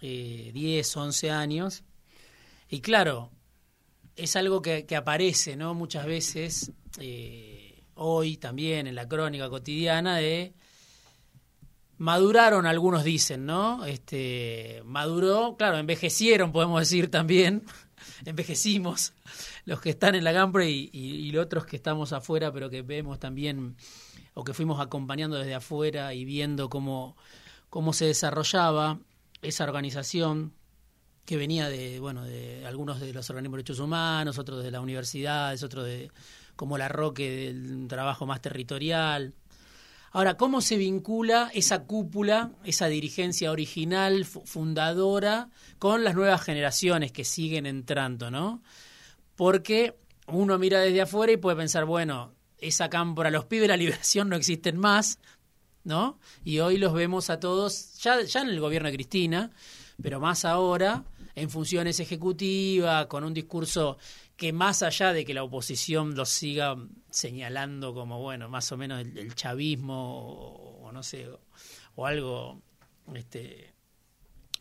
eh, 0.00 0.50
10, 0.52 0.96
11 0.96 1.30
años. 1.30 1.84
Y 2.68 2.80
claro, 2.80 3.30
es 4.16 4.34
algo 4.34 4.60
que, 4.60 4.84
aparece, 4.96 5.56
¿no? 5.56 5.74
Muchas 5.74 6.06
veces, 6.06 6.72
eh, 6.98 7.84
hoy 7.94 8.36
también 8.36 8.88
en 8.88 8.96
la 8.96 9.06
crónica 9.06 9.48
cotidiana, 9.48 10.16
de 10.16 10.54
maduraron, 11.98 12.66
algunos 12.66 13.04
dicen, 13.04 13.46
¿no? 13.46 13.84
Este, 13.84 14.82
maduró, 14.84 15.56
claro, 15.56 15.78
envejecieron, 15.78 16.50
podemos 16.50 16.80
decir 16.80 17.10
también, 17.10 17.64
envejecimos 18.24 19.12
los 19.64 19.80
que 19.80 19.90
están 19.90 20.14
en 20.14 20.24
la 20.24 20.32
y, 20.64 20.90
y, 20.92 21.30
los 21.30 21.44
otros 21.44 21.66
que 21.66 21.76
estamos 21.76 22.12
afuera, 22.12 22.52
pero 22.52 22.70
que 22.70 22.82
vemos 22.82 23.18
también 23.18 23.76
o 24.34 24.44
que 24.44 24.54
fuimos 24.54 24.80
acompañando 24.80 25.36
desde 25.36 25.54
afuera 25.54 26.14
y 26.14 26.24
viendo 26.24 26.68
cómo, 26.70 27.16
cómo 27.70 27.92
se 27.92 28.06
desarrollaba 28.06 28.98
esa 29.42 29.64
organización 29.64 30.52
que 31.24 31.36
venía 31.36 31.68
de, 31.68 32.00
bueno, 32.00 32.24
de 32.24 32.64
algunos 32.66 33.00
de 33.00 33.12
los 33.12 33.28
organismos 33.28 33.56
de 33.56 33.62
derechos 33.62 33.80
humanos, 33.80 34.38
otros 34.38 34.62
de 34.62 34.70
las 34.70 34.80
universidades, 34.80 35.62
otros 35.62 35.84
de 35.84 36.10
como 36.56 36.78
la 36.78 36.88
Roque 36.88 37.30
del 37.30 37.86
trabajo 37.86 38.26
más 38.26 38.40
territorial. 38.40 39.34
Ahora, 40.10 40.36
¿cómo 40.36 40.60
se 40.60 40.76
vincula 40.76 41.50
esa 41.52 41.84
cúpula, 41.84 42.52
esa 42.64 42.86
dirigencia 42.86 43.50
original, 43.50 44.24
fundadora, 44.24 45.50
con 45.78 46.02
las 46.02 46.14
nuevas 46.14 46.42
generaciones 46.42 47.12
que 47.12 47.24
siguen 47.24 47.66
entrando, 47.66 48.30
no? 48.30 48.62
Porque 49.36 49.96
uno 50.26 50.58
mira 50.58 50.80
desde 50.80 51.02
afuera 51.02 51.32
y 51.32 51.36
puede 51.36 51.56
pensar, 51.56 51.84
bueno, 51.84 52.32
esa 52.58 52.88
cámpora, 52.88 53.30
los 53.30 53.44
pibes 53.44 53.62
de 53.62 53.68
la 53.68 53.76
liberación 53.76 54.28
no 54.28 54.36
existen 54.36 54.78
más, 54.78 55.18
¿no? 55.84 56.18
Y 56.44 56.58
hoy 56.58 56.78
los 56.78 56.92
vemos 56.92 57.30
a 57.30 57.38
todos, 57.38 57.94
ya, 57.98 58.20
ya 58.22 58.40
en 58.40 58.48
el 58.48 58.60
gobierno 58.60 58.88
de 58.88 58.94
Cristina, 58.94 59.50
pero 60.02 60.20
más 60.20 60.44
ahora, 60.44 61.04
en 61.34 61.50
funciones 61.50 62.00
ejecutivas, 62.00 63.06
con 63.06 63.24
un 63.24 63.34
discurso 63.34 63.98
que 64.38 64.52
más 64.52 64.84
allá 64.84 65.12
de 65.12 65.24
que 65.24 65.34
la 65.34 65.42
oposición 65.42 66.14
los 66.14 66.28
siga 66.28 66.76
señalando 67.10 67.92
como, 67.92 68.22
bueno, 68.22 68.48
más 68.48 68.70
o 68.70 68.76
menos 68.76 69.00
el, 69.00 69.34
chavismo 69.34 70.78
o, 70.80 70.92
no 70.92 71.02
sé, 71.02 71.28
o, 71.96 72.06
algo 72.06 72.62
este, 73.14 73.74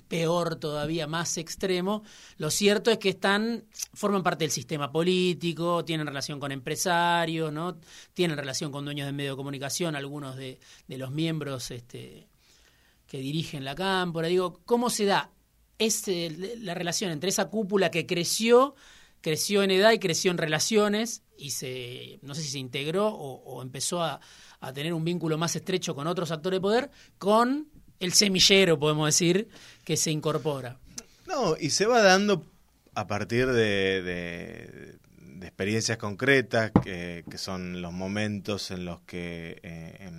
peor 0.08 0.56
todavía, 0.56 1.06
más 1.06 1.38
extremo. 1.38 2.02
Lo 2.38 2.50
cierto 2.50 2.90
es 2.90 2.98
que 2.98 3.10
están, 3.10 3.66
forman 3.94 4.24
parte 4.24 4.46
del 4.46 4.52
sistema 4.52 4.92
político, 4.92 5.86
tienen 5.86 6.08
relación 6.08 6.40
con 6.40 6.52
empresarios, 6.52 7.54
¿no? 7.54 7.78
Tienen 8.16 8.36
relación 8.36 8.72
con 8.72 8.84
dueños 8.84 9.06
de 9.06 9.14
medios 9.14 9.34
de 9.34 9.38
comunicación, 9.38 9.96
algunos 9.96 10.38
de, 10.38 10.60
los 10.88 11.12
miembros 11.12 11.70
este, 11.70 12.28
que 13.06 13.20
dirigen 13.20 13.64
la 13.64 13.76
cámpora. 13.76 14.28
Digo, 14.28 14.60
¿cómo 14.66 14.90
se 14.90 15.06
da 15.06 15.30
la 16.62 16.74
relación 16.74 17.12
entre 17.12 17.30
esa 17.30 17.48
cúpula 17.52 17.92
que 17.92 18.08
creció, 18.08 18.74
creció 19.28 19.62
en 19.62 19.72
edad 19.72 19.92
y 19.92 20.00
creció 20.00 20.32
en 20.32 20.38
relaciones 20.38 21.22
y 21.38 21.52
se, 21.52 22.18
no 22.22 22.34
sé 22.34 22.44
si 22.44 22.48
se 22.48 22.60
integró 22.60 23.10
o, 23.10 23.62
empezó 23.62 24.02
a, 24.02 24.22
a, 24.62 24.72
tener 24.72 24.94
un 24.94 25.04
vínculo 25.04 25.38
más 25.38 25.54
estrecho 25.54 25.94
con 25.94 26.08
otros 26.08 26.32
actores 26.32 26.58
de 26.58 26.62
poder, 26.62 26.92
con 27.18 27.68
el 28.00 28.14
semillero, 28.14 28.80
podemos 28.80 29.06
decir, 29.06 29.50
que 29.84 29.98
se 29.98 30.12
incorpora. 30.12 30.78
No, 31.26 31.58
y 31.60 31.72
se 31.72 31.86
va 31.86 32.02
dando 32.02 32.46
a 32.96 33.06
partir 33.06 33.48
de, 33.48 34.02
de, 34.02 35.46
experiencias 35.46 35.98
concretas, 35.98 36.72
que, 36.82 37.26
que, 37.30 37.38
son 37.38 37.82
los 37.82 37.92
momentos 37.92 38.72
en 38.72 38.86
los 38.86 39.02
que... 39.02 39.60
Eh, 39.62 40.10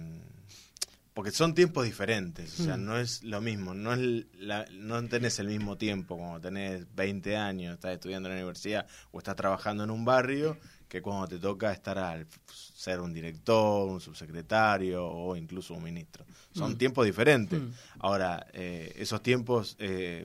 porque 1.18 1.32
son 1.32 1.52
tiempos 1.52 1.84
diferentes, 1.84 2.60
o 2.60 2.62
sea, 2.62 2.76
mm. 2.76 2.84
no 2.84 2.96
es 2.96 3.24
lo 3.24 3.40
mismo, 3.40 3.74
no 3.74 3.92
es 3.92 4.26
no 4.70 5.04
tenés 5.08 5.40
el 5.40 5.48
mismo 5.48 5.76
tiempo 5.76 6.16
cuando 6.16 6.40
tenés 6.40 6.86
20 6.94 7.36
años, 7.36 7.74
estás 7.74 7.94
estudiando 7.94 8.28
en 8.28 8.36
la 8.36 8.40
universidad 8.42 8.86
o 9.10 9.18
estás 9.18 9.34
trabajando 9.34 9.82
en 9.82 9.90
un 9.90 10.04
barrio, 10.04 10.56
que 10.86 11.02
cuando 11.02 11.26
te 11.26 11.40
toca 11.40 11.72
estar 11.72 11.98
al 11.98 12.28
ser 12.52 13.00
un 13.00 13.12
director, 13.12 13.88
un 13.88 14.00
subsecretario 14.00 15.04
o 15.08 15.34
incluso 15.34 15.74
un 15.74 15.82
ministro. 15.82 16.24
Son 16.52 16.74
mm. 16.74 16.76
tiempos 16.76 17.04
diferentes. 17.04 17.60
Mm. 17.60 17.70
Ahora, 17.98 18.46
eh, 18.52 18.92
esos 18.94 19.20
tiempos 19.20 19.74
eh, 19.80 20.24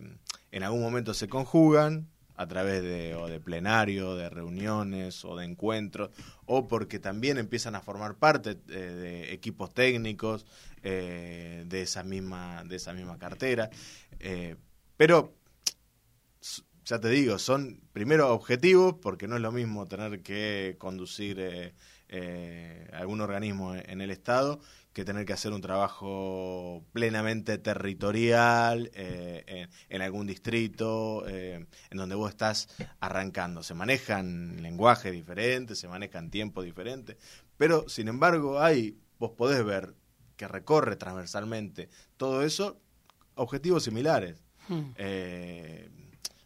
en 0.51 0.61
algún 0.61 0.83
momento 0.83 1.15
se 1.15 1.27
conjugan 1.27 2.07
a 2.35 2.47
través 2.47 2.81
de, 2.81 3.15
o 3.15 3.27
de 3.27 3.39
plenario, 3.39 4.15
de 4.15 4.29
reuniones 4.29 5.23
o 5.25 5.35
de 5.35 5.45
encuentros, 5.45 6.09
o 6.45 6.67
porque 6.67 6.99
también 6.99 7.37
empiezan 7.37 7.75
a 7.75 7.81
formar 7.81 8.15
parte 8.15 8.57
eh, 8.69 8.73
de 8.73 9.33
equipos 9.33 9.73
técnicos 9.73 10.45
de, 10.83 11.81
esa 11.81 12.03
misma, 12.03 12.63
de 12.65 12.75
esa 12.75 12.93
misma 12.93 13.17
cartera. 13.17 13.69
pero 14.97 15.33
ya 16.85 16.99
te 16.99 17.09
digo, 17.09 17.39
son 17.39 17.81
primero 17.93 18.33
objetivos, 18.33 18.95
porque 19.01 19.27
no 19.27 19.35
es 19.35 19.41
lo 19.41 19.51
mismo 19.51 19.87
tener 19.87 20.21
que 20.21 20.75
conducir 20.79 21.39
eh, 21.39 21.73
eh, 22.09 22.87
algún 22.93 23.21
organismo 23.21 23.75
en 23.75 24.01
el 24.01 24.11
Estado 24.11 24.59
que 24.91 25.05
tener 25.05 25.25
que 25.25 25.33
hacer 25.33 25.51
un 25.53 25.61
trabajo 25.61 26.85
plenamente 26.93 27.57
territorial 27.57 28.91
eh, 28.93 29.67
en, 29.89 30.01
algún 30.03 30.27
distrito 30.27 31.27
en 31.27 31.67
donde 31.89 32.13
vos 32.13 32.29
estás 32.29 32.67
arrancando. 32.99 33.63
Se 33.63 33.73
manejan 33.73 34.61
lenguajes 34.61 35.11
diferentes, 35.11 35.79
se 35.79 35.87
manejan 35.87 36.29
tiempos 36.29 36.63
diferentes, 36.63 37.17
pero 37.57 37.89
sin 37.89 38.07
embargo 38.07 38.59
hay, 38.59 38.95
vos 39.17 39.31
podés 39.31 39.65
ver 39.65 39.95
que 40.43 40.47
recorre 40.47 40.97
transversalmente 40.97 41.89
todo 42.17 42.43
eso, 42.43 42.77
objetivos 43.35 43.83
similares. 43.83 44.43
Hmm 44.67 44.91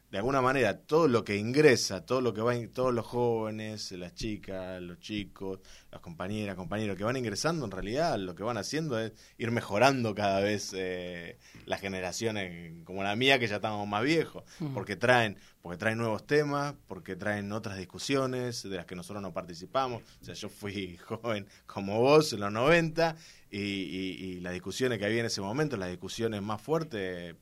de 0.10 0.18
alguna 0.20 0.42
manera 0.42 0.80
todo 0.80 1.10
lo 1.10 1.26
que 1.26 1.36
ingresa, 1.36 2.06
todo 2.06 2.22
lo 2.22 2.34
que 2.34 2.42
va, 2.42 2.54
todos 2.74 2.94
los 2.94 3.06
jóvenes, 3.06 3.92
las 3.92 4.16
chicas, 4.16 4.82
los 4.82 5.00
chicos, 5.00 5.60
las 5.92 6.00
compañeras, 6.00 6.56
compañeros 6.56 6.96
que 6.96 7.04
van 7.04 7.18
ingresando, 7.18 7.66
en 7.66 7.72
realidad 7.72 8.18
lo 8.18 8.34
que 8.34 8.44
van 8.44 8.58
haciendo 8.58 8.98
es 9.00 9.12
ir 9.38 9.52
mejorando 9.52 10.16
cada 10.16 10.40
vez 10.40 10.72
eh, 10.74 11.38
las 11.66 11.82
generaciones 11.82 12.86
como 12.86 13.04
la 13.04 13.16
mía 13.18 13.38
que 13.38 13.48
ya 13.48 13.58
estamos 13.58 13.86
más 13.86 14.04
viejos, 14.04 14.44
porque 14.74 14.96
traen, 14.96 15.38
porque 15.62 15.78
traen 15.78 15.98
nuevos 15.98 16.26
temas, 16.26 16.74
porque 16.88 17.18
traen 17.18 17.52
otras 17.52 17.78
discusiones 17.78 18.64
de 18.64 18.78
las 18.78 18.86
que 18.86 18.96
nosotros 18.96 19.22
no 19.22 19.34
participamos. 19.34 20.04
O 20.22 20.26
sea, 20.26 20.36
yo 20.36 20.48
fui 20.48 20.96
joven 21.06 21.48
como 21.66 22.00
vos 22.00 22.32
en 22.32 22.40
los 22.40 22.52
90 22.52 23.16
y, 23.52 23.60
y 23.60 24.40
las 24.40 24.54
discusiones 24.54 25.00
que 25.00 25.06
había 25.06 25.20
en 25.20 25.26
ese 25.26 25.42
momento, 25.42 25.76
las 25.76 25.90
discusiones 25.90 26.42
más 26.42 26.62
fuertes 26.62 27.36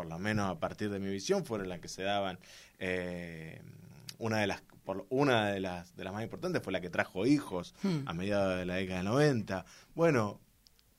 por 0.00 0.08
lo 0.08 0.18
menos 0.18 0.50
a 0.50 0.58
partir 0.58 0.88
de 0.88 0.98
mi 0.98 1.10
visión, 1.10 1.44
fueron 1.44 1.68
las 1.68 1.78
que 1.78 1.88
se 1.88 2.02
daban. 2.02 2.38
Eh, 2.78 3.60
una 4.16 4.38
de 4.38 4.46
las 4.46 4.62
por, 4.82 5.04
una 5.10 5.48
de 5.48 5.60
las 5.60 5.94
de 5.94 6.04
las 6.04 6.14
más 6.14 6.22
importantes 6.22 6.62
fue 6.62 6.72
la 6.72 6.80
que 6.80 6.88
trajo 6.88 7.26
hijos 7.26 7.74
hmm. 7.82 8.04
a 8.06 8.14
mediados 8.14 8.58
de 8.58 8.64
la 8.64 8.76
década 8.76 9.00
de 9.00 9.04
90. 9.04 9.66
Bueno, 9.94 10.40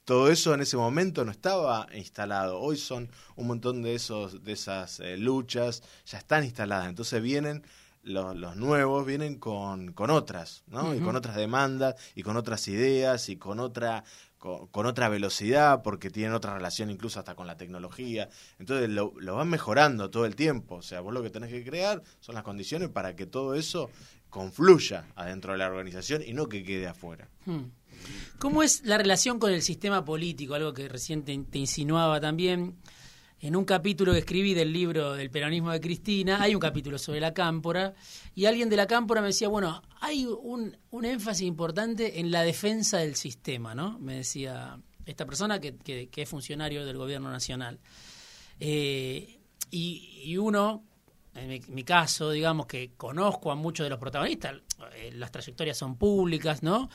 todo 0.06 0.30
eso 0.30 0.54
en 0.54 0.62
ese 0.62 0.78
momento 0.78 1.26
no 1.26 1.32
estaba 1.32 1.88
instalado. 1.96 2.60
Hoy 2.60 2.78
son 2.78 3.10
un 3.36 3.48
montón 3.48 3.82
de 3.82 3.96
esos 3.96 4.44
de 4.44 4.52
esas 4.52 5.00
eh, 5.00 5.18
luchas 5.18 5.82
ya 6.06 6.20
están 6.20 6.44
instaladas. 6.44 6.88
Entonces 6.88 7.24
vienen 7.24 7.64
los, 8.04 8.36
los 8.36 8.56
nuevos 8.56 9.04
vienen 9.04 9.40
con, 9.40 9.94
con 9.94 10.12
otras, 10.12 10.64
¿no? 10.68 10.94
Y 10.94 11.00
con 11.00 11.16
otras 11.16 11.36
demandas 11.36 11.96
y 12.14 12.22
con 12.22 12.38
otras 12.38 12.68
ideas 12.68 13.30
y 13.30 13.38
con 13.38 13.60
otra 13.60 14.04
con, 14.42 14.86
otra 14.88 15.08
velocidad, 15.08 15.84
porque 15.84 16.10
tienen 16.10 16.34
otra 16.34 16.56
relación 16.56 16.90
incluso 16.90 17.20
hasta 17.20 17.36
con 17.36 17.46
la 17.46 17.58
tecnología. 17.58 18.28
Entonces 18.58 18.90
lo, 18.90 19.14
lo, 19.20 19.36
van 19.36 19.48
mejorando 19.50 20.10
todo 20.10 20.26
el 20.26 20.36
tiempo. 20.36 20.78
O 20.78 20.82
sea, 20.82 21.00
vos 21.02 21.14
lo 21.14 21.22
que 21.22 21.30
tenés 21.30 21.52
que 21.52 21.64
crear 21.64 22.02
son 22.20 22.34
las 22.34 22.44
condiciones 22.44 22.90
para 22.90 23.16
que 23.16 23.28
todo 23.28 23.54
eso 23.54 23.92
confluya 24.32 25.06
adentro 25.16 25.52
de 25.52 25.60
la 25.60 25.68
organización 25.68 26.24
y 26.26 26.34
no 26.34 26.50
que 26.50 26.64
quede 26.64 26.88
afuera. 26.88 27.30
Hmm. 27.46 27.66
¿Cómo 28.40 28.64
es 28.64 28.84
la 28.84 28.98
relación 28.98 29.38
con 29.38 29.52
el 29.52 29.62
sistema 29.62 30.04
político? 30.04 30.56
Algo 30.56 30.74
que 30.74 30.90
recién 30.90 31.24
te 31.24 31.60
insinuaba 31.60 32.20
también 32.20 32.78
en 33.42 33.56
un 33.56 33.66
capítulo 33.66 34.14
que 34.14 34.20
escribí 34.20 34.54
del 34.54 34.72
libro 34.72 35.14
del 35.14 35.32
peronismo 35.32 35.72
de 35.72 35.82
Cristina, 35.82 36.42
hay 36.42 36.54
un 36.54 36.62
capítulo 36.62 37.00
sobre 37.00 37.20
la 37.20 37.34
cámpora, 37.34 37.96
y 38.36 38.46
alguien 38.46 38.70
de 38.70 38.76
la 38.76 38.86
cámpora 38.86 39.20
me 39.20 39.28
decía, 39.28 39.48
bueno, 39.48 39.82
hay 40.00 40.26
un, 40.28 40.78
énfasis 41.04 41.48
importante 41.48 42.20
en 42.20 42.30
la 42.30 42.44
defensa 42.44 43.00
del 43.00 43.16
sistema, 43.16 43.74
¿no? 43.74 43.98
Me 44.00 44.18
decía 44.18 44.80
esta 45.08 45.26
persona 45.26 45.60
que, 45.60 46.10
es 46.16 46.30
funcionario 46.30 46.86
del 46.86 46.98
gobierno 46.98 47.32
nacional. 47.32 47.80
Eh, 48.60 49.40
y, 49.72 50.38
uno, 50.38 50.84
en 51.34 51.62
mi, 51.70 51.84
caso, 51.84 52.30
digamos 52.30 52.68
que 52.68 52.92
conozco 52.96 53.52
a 53.52 53.56
muchos 53.56 53.86
de 53.86 53.90
los 53.90 53.98
protagonistas, 53.98 54.58
eh, 54.96 55.12
las 55.16 55.32
trayectorias 55.32 55.78
son 55.78 55.96
públicas, 55.96 56.62
¿no? 56.62 56.90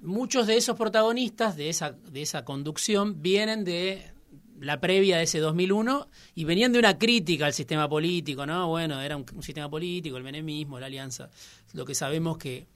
Muchos 0.00 0.48
de 0.48 0.56
esos 0.56 0.76
protagonistas 0.76 1.56
de 1.56 1.68
esa, 1.68 1.92
de 1.92 2.22
esa 2.22 2.44
conducción 2.44 3.22
vienen 3.22 3.64
de 3.64 4.12
la 4.60 4.80
previa 4.80 5.16
de 5.16 5.24
ese 5.24 5.38
2001 5.38 6.08
y 6.34 6.44
venían 6.44 6.72
de 6.72 6.78
una 6.78 6.98
crítica 6.98 7.46
al 7.46 7.54
sistema 7.54 7.88
político, 7.88 8.44
¿no? 8.46 8.68
Bueno, 8.68 9.00
era 9.00 9.16
un, 9.16 9.24
sistema 9.42 9.68
político, 9.70 10.16
el 10.16 10.22
menemismo, 10.22 10.78
la 10.78 10.86
alianza, 10.86 11.30
lo 11.72 11.84
que 11.84 11.94
sabemos 11.94 12.36
que, 12.36 12.66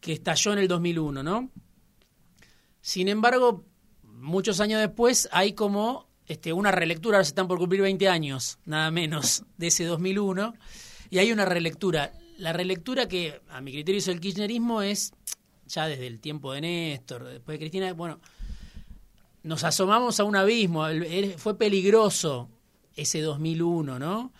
que 0.00 0.12
estalló 0.12 0.52
en 0.52 0.58
el 0.58 0.68
2001, 0.68 1.22
¿no? 1.22 1.50
Sin 2.80 3.08
embargo, 3.08 3.64
muchos 4.02 4.60
años 4.60 4.80
después 4.80 5.28
hay 5.32 5.52
como 5.54 6.08
este, 6.26 6.52
una 6.52 6.70
relectura, 6.70 7.16
ahora 7.16 7.24
se 7.24 7.30
están 7.30 7.48
por 7.48 7.58
cumplir 7.58 7.80
20 7.82 8.08
años, 8.08 8.58
nada 8.64 8.90
menos, 8.90 9.44
de 9.56 9.68
ese 9.68 9.84
2001, 9.84 10.54
y 11.10 11.18
hay 11.18 11.32
una 11.32 11.44
relectura. 11.44 12.12
La 12.38 12.52
relectura 12.52 13.08
que 13.08 13.40
a 13.48 13.60
mi 13.60 13.72
criterio 13.72 13.98
hizo 13.98 14.10
el 14.10 14.20
kirchnerismo 14.20 14.82
es, 14.82 15.12
ya 15.66 15.86
desde 15.86 16.06
el 16.06 16.20
tiempo 16.20 16.52
de 16.52 16.60
Néstor, 16.60 17.24
después 17.24 17.54
de 17.54 17.58
Cristina, 17.60 17.92
bueno, 17.92 18.20
nos 19.42 19.64
asomamos 19.64 20.20
a 20.20 20.24
un 20.24 20.36
abismo, 20.36 20.86
fue 21.36 21.58
peligroso 21.58 22.48
ese 22.94 23.20
2001, 23.20 23.98
¿no? 23.98 24.32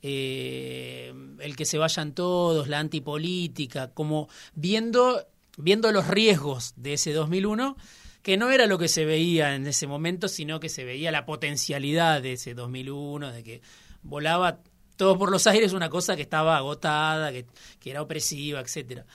Eh, 0.00 1.12
el 1.40 1.56
que 1.56 1.64
se 1.64 1.78
vayan 1.78 2.14
todos, 2.14 2.68
la 2.68 2.78
antipolítica, 2.78 3.92
como 3.92 4.28
viendo, 4.54 5.26
viendo 5.56 5.90
los 5.92 6.06
riesgos 6.06 6.74
de 6.76 6.94
ese 6.94 7.12
2001, 7.12 7.76
que 8.22 8.36
no 8.36 8.50
era 8.50 8.66
lo 8.66 8.78
que 8.78 8.88
se 8.88 9.04
veía 9.04 9.54
en 9.54 9.66
ese 9.66 9.86
momento, 9.86 10.28
sino 10.28 10.60
que 10.60 10.68
se 10.68 10.84
veía 10.84 11.10
la 11.10 11.26
potencialidad 11.26 12.22
de 12.22 12.34
ese 12.34 12.54
2001, 12.54 13.32
de 13.32 13.42
que 13.42 13.62
volaba 14.02 14.60
todo 14.96 15.18
por 15.18 15.30
los 15.30 15.46
aires 15.46 15.72
una 15.72 15.88
cosa 15.88 16.16
que 16.16 16.22
estaba 16.22 16.56
agotada, 16.56 17.32
que, 17.32 17.46
que 17.80 17.90
era 17.90 18.02
opresiva, 18.02 18.60
etcétera. 18.60 19.06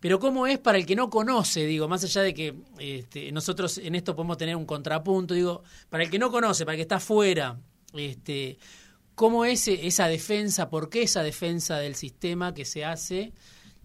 Pero 0.00 0.20
cómo 0.20 0.46
es 0.46 0.58
para 0.58 0.78
el 0.78 0.86
que 0.86 0.94
no 0.94 1.10
conoce, 1.10 1.66
digo, 1.66 1.88
más 1.88 2.04
allá 2.04 2.22
de 2.22 2.34
que 2.34 2.54
este, 2.78 3.32
nosotros 3.32 3.78
en 3.78 3.96
esto 3.96 4.14
podemos 4.14 4.38
tener 4.38 4.54
un 4.54 4.64
contrapunto, 4.64 5.34
digo, 5.34 5.64
para 5.90 6.04
el 6.04 6.10
que 6.10 6.18
no 6.18 6.30
conoce, 6.30 6.64
para 6.64 6.74
el 6.74 6.78
que 6.78 6.82
está 6.82 7.00
fuera, 7.00 7.58
este, 7.92 8.58
cómo 9.16 9.44
es 9.44 9.66
esa 9.66 10.06
defensa, 10.06 10.70
por 10.70 10.88
qué 10.88 11.02
esa 11.02 11.24
defensa 11.24 11.78
del 11.78 11.96
sistema 11.96 12.54
que 12.54 12.64
se 12.64 12.84
hace, 12.84 13.32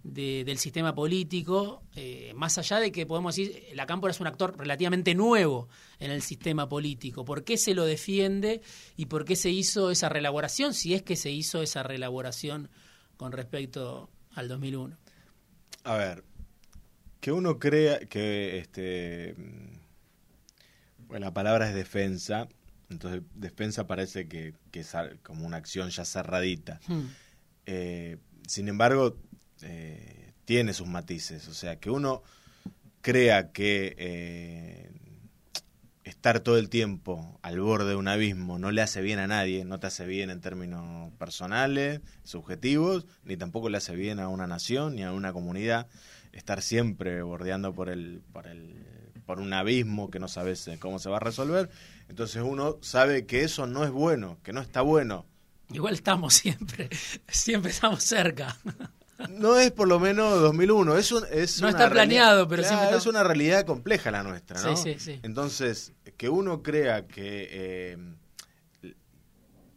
del 0.04 0.58
sistema 0.58 0.93
político, 0.93 1.82
eh, 1.95 2.34
más 2.36 2.58
allá 2.58 2.80
de 2.80 2.91
que 2.91 3.06
podemos 3.06 3.36
decir, 3.36 3.63
la 3.73 3.86
Cámpora 3.86 4.12
es 4.12 4.19
un 4.19 4.28
actor 4.28 4.58
relativamente 4.58 5.15
nuevo 5.15 5.69
en 5.97 6.12
el 6.12 6.21
sistema 6.21 6.67
político, 6.67 7.23
¿por 7.23 7.43
qué 7.45 7.58
se 7.58 7.73
lo 7.73 7.86
defiende 7.86 8.62
y 8.97 9.06
por 9.06 9.23
qué 9.23 9.38
se 9.38 9.49
hizo 9.49 9.91
esa 9.91 10.10
relaboración, 10.10 10.73
si 10.73 10.93
es 10.93 11.02
que 11.02 11.15
se 11.15 11.32
hizo 11.32 11.63
esa 11.63 11.84
relaboración 11.84 12.69
con 13.15 13.32
respecto 13.32 14.10
al 14.36 14.49
2001? 14.49 15.02
A 15.83 15.97
ver, 15.97 16.23
que 17.19 17.31
uno 17.31 17.59
crea 17.59 17.99
que 17.99 18.57
este 18.59 19.35
bueno, 21.07 21.27
la 21.27 21.33
palabra 21.33 21.69
es 21.69 21.75
defensa 21.75 22.47
Entonces, 22.89 23.21
despensa 23.35 23.85
parece 23.85 24.27
que, 24.27 24.55
es 24.71 24.95
como 25.21 25.45
una 25.45 25.57
acción 25.57 25.89
ya 25.89 26.05
cerradita. 26.05 26.79
Hmm. 26.87 27.03
Eh, 27.65 28.17
sin 28.47 28.67
embargo, 28.67 29.15
eh, 29.61 30.33
tiene 30.45 30.73
sus 30.73 30.87
matices. 30.87 31.47
O 31.47 31.53
sea, 31.53 31.79
que 31.79 31.89
uno 31.89 32.23
crea 33.01 33.51
que 33.51 33.95
eh, 33.97 34.91
estar 36.03 36.39
todo 36.41 36.57
el 36.57 36.69
tiempo 36.69 37.39
al 37.41 37.59
borde 37.59 37.89
de 37.89 37.95
un 37.95 38.07
abismo 38.07 38.59
no 38.59 38.71
le 38.71 38.81
hace 38.81 39.01
bien 39.01 39.19
a 39.19 39.27
nadie, 39.27 39.65
no 39.65 39.79
te 39.79 39.87
hace 39.87 40.05
bien 40.05 40.29
en 40.29 40.41
términos 40.41 41.11
personales, 41.17 42.01
subjetivos, 42.23 43.05
ni 43.23 43.37
tampoco 43.37 43.69
le 43.69 43.77
hace 43.77 43.95
bien 43.95 44.19
a 44.19 44.27
una 44.27 44.47
nación 44.47 44.95
ni 44.95 45.03
a 45.03 45.11
una 45.11 45.33
comunidad. 45.33 45.87
Estar 46.31 46.61
siempre 46.61 47.21
bordeando 47.21 47.73
por 47.73 47.89
el, 47.89 48.21
por 48.33 48.47
el 48.47 48.75
por 49.25 49.39
un 49.39 49.53
abismo 49.53 50.09
que 50.09 50.19
no 50.19 50.27
sabes 50.27 50.69
cómo 50.79 50.99
se 50.99 51.09
va 51.09 51.17
a 51.17 51.21
resolver. 51.21 51.69
Entonces 52.09 52.43
uno 52.43 52.77
sabe 52.81 53.25
que 53.25 53.43
eso 53.43 53.67
no 53.67 53.83
es 53.83 53.91
bueno, 53.91 54.37
que 54.43 54.53
no 54.53 54.61
está 54.61 54.81
bueno. 54.81 55.25
Igual 55.71 55.93
estamos 55.93 56.33
siempre, 56.33 56.89
siempre 57.27 57.71
estamos 57.71 58.03
cerca. 58.03 58.57
No 59.29 59.57
es 59.57 59.71
por 59.71 59.88
lo 59.88 59.99
menos 59.99 60.39
2001, 60.41 60.97
es, 60.97 61.12
un, 61.12 61.23
es 61.31 61.62
no 61.62 61.69
está 61.69 61.89
planeado, 61.89 62.47
pero 62.47 62.63
es 62.63 63.05
una 63.05 63.23
realidad 63.23 63.65
compleja 63.65 64.12
la 64.12 64.23
nuestra, 64.23 64.62
¿no? 64.62 64.75
Sí, 64.75 64.93
sí, 64.93 64.99
sí. 64.99 65.19
Entonces, 65.23 65.93
que 66.17 66.29
uno 66.29 66.62
crea 66.62 67.07
que 67.07 67.49
eh, 67.51 67.97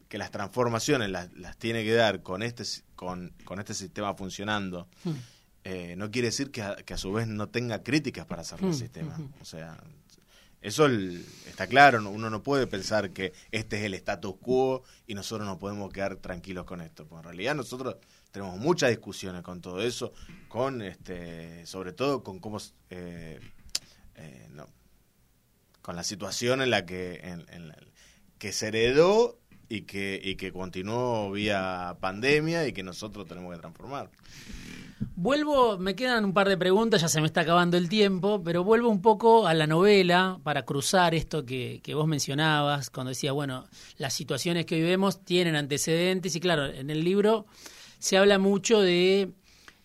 que 0.08 0.18
las 0.18 0.30
transformaciones 0.30 1.10
las, 1.10 1.32
las, 1.34 1.56
tiene 1.56 1.84
que 1.84 1.92
dar 1.92 2.22
con 2.22 2.42
este 2.42 2.64
con, 2.94 3.32
con 3.44 3.58
este 3.58 3.74
sistema 3.74 4.14
funcionando. 4.14 4.88
Hmm. 5.04 5.14
Eh, 5.64 5.96
no 5.96 6.10
quiere 6.12 6.28
decir 6.28 6.52
que 6.52 6.62
a, 6.62 6.76
que 6.76 6.94
a, 6.94 6.96
su 6.96 7.12
vez 7.12 7.26
no 7.26 7.48
tenga 7.48 7.82
críticas 7.82 8.24
para 8.26 8.42
hacer 8.42 8.60
el 8.60 8.70
hmm, 8.70 8.74
sistema. 8.74 9.18
Hmm, 9.18 9.32
o 9.40 9.44
sea, 9.44 9.76
eso 10.60 10.86
está 10.86 11.66
claro, 11.66 12.08
uno 12.08 12.30
no 12.30 12.42
puede 12.42 12.66
pensar 12.66 13.10
que 13.10 13.32
este 13.50 13.78
es 13.78 13.84
el 13.84 13.94
status 13.94 14.36
quo 14.40 14.84
y 15.06 15.14
nosotros 15.14 15.46
no 15.46 15.58
podemos 15.58 15.92
quedar 15.92 16.16
tranquilos 16.16 16.64
con 16.66 16.80
esto. 16.80 17.06
Porque 17.06 17.22
en 17.22 17.24
realidad 17.24 17.54
nosotros 17.56 17.96
tenemos 18.36 18.58
muchas 18.58 18.90
discusiones 18.90 19.40
con 19.40 19.62
todo 19.62 19.80
eso, 19.80 20.12
con 20.46 20.82
este, 20.82 21.64
sobre 21.64 21.94
todo 21.94 22.22
con 22.22 22.38
cómo 22.38 22.58
eh, 22.90 23.40
eh, 24.14 24.48
no, 24.52 24.68
con 25.80 25.96
la 25.96 26.04
situación 26.04 26.60
en 26.60 26.68
la 26.68 26.84
que 26.84 27.18
en, 27.22 27.72
que 28.38 28.52
se 28.52 28.68
heredó 28.68 29.38
y 29.70 29.82
que 29.82 30.20
y 30.22 30.34
que 30.34 30.52
continuó 30.52 31.30
vía 31.30 31.96
pandemia 31.98 32.68
y 32.68 32.74
que 32.74 32.82
nosotros 32.82 33.26
tenemos 33.26 33.54
que 33.54 33.58
transformar. 33.58 34.10
Vuelvo, 35.14 35.78
me 35.78 35.96
quedan 35.96 36.26
un 36.26 36.34
par 36.34 36.50
de 36.50 36.58
preguntas, 36.58 37.00
ya 37.00 37.08
se 37.08 37.22
me 37.22 37.26
está 37.26 37.40
acabando 37.40 37.78
el 37.78 37.88
tiempo, 37.88 38.42
pero 38.44 38.64
vuelvo 38.64 38.90
un 38.90 39.00
poco 39.00 39.46
a 39.46 39.54
la 39.54 39.66
novela 39.66 40.40
para 40.42 40.66
cruzar 40.66 41.14
esto 41.14 41.46
que, 41.46 41.80
que 41.82 41.94
vos 41.94 42.06
mencionabas, 42.06 42.90
cuando 42.90 43.08
decía, 43.08 43.32
bueno, 43.32 43.64
las 43.96 44.12
situaciones 44.12 44.66
que 44.66 44.74
hoy 44.74 45.14
tienen 45.24 45.56
antecedentes 45.56 46.36
y 46.36 46.40
claro, 46.40 46.66
en 46.66 46.90
el 46.90 47.02
libro 47.02 47.46
se 48.06 48.16
habla 48.16 48.38
mucho 48.38 48.80
de 48.82 49.32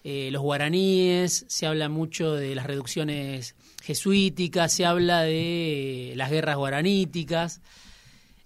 eh, 0.03 0.29
los 0.31 0.43
guaraníes, 0.43 1.43
se 1.47 1.65
habla 1.65 1.89
mucho 1.89 2.35
de 2.35 2.53
las 2.53 2.67
reducciones 2.67 3.55
jesuíticas, 3.81 4.71
se 4.71 4.85
habla 4.85 5.23
de 5.23 6.13
las 6.15 6.29
guerras 6.29 6.55
guaraníticas. 6.55 7.61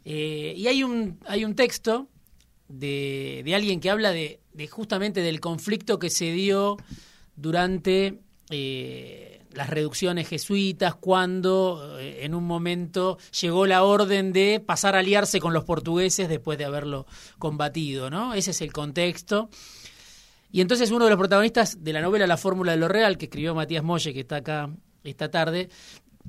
Eh, 0.05 0.53
y 0.55 0.67
hay 0.67 0.81
un, 0.81 1.19
hay 1.25 1.43
un 1.43 1.55
texto 1.55 2.07
de, 2.69 3.41
de 3.43 3.53
alguien 3.53 3.81
que 3.81 3.89
habla 3.89 4.11
de, 4.11 4.39
justamente 4.69 5.19
del 5.19 5.41
conflicto 5.41 5.99
que 5.99 6.09
se 6.09 6.31
dio 6.31 6.77
durante 7.35 8.21
eh, 8.51 9.34
las 9.55 9.69
reducciones 9.69 10.27
jesuitas, 10.27 10.95
cuando 10.95 11.97
en 11.99 12.35
un 12.35 12.43
momento 12.43 13.17
llegó 13.41 13.65
la 13.65 13.83
orden 13.83 14.33
de 14.33 14.61
pasar 14.63 14.95
a 14.95 14.99
aliarse 14.99 15.39
con 15.39 15.53
los 15.53 15.63
portugueses 15.63 16.29
después 16.29 16.57
de 16.57 16.65
haberlo 16.65 17.07
combatido, 17.39 18.09
¿no? 18.09 18.33
Ese 18.33 18.51
es 18.51 18.61
el 18.61 18.73
contexto. 18.73 19.49
Y 20.51 20.61
entonces 20.61 20.91
uno 20.91 21.05
de 21.05 21.11
los 21.11 21.19
protagonistas 21.19 21.83
de 21.83 21.93
la 21.93 22.01
novela 22.01 22.27
La 22.27 22.37
Fórmula 22.37 22.73
de 22.73 22.77
lo 22.77 22.87
Real, 22.87 23.17
que 23.17 23.25
escribió 23.25 23.55
Matías 23.55 23.83
Molle, 23.83 24.13
que 24.13 24.21
está 24.21 24.37
acá 24.37 24.69
esta 25.03 25.29
tarde, 25.29 25.69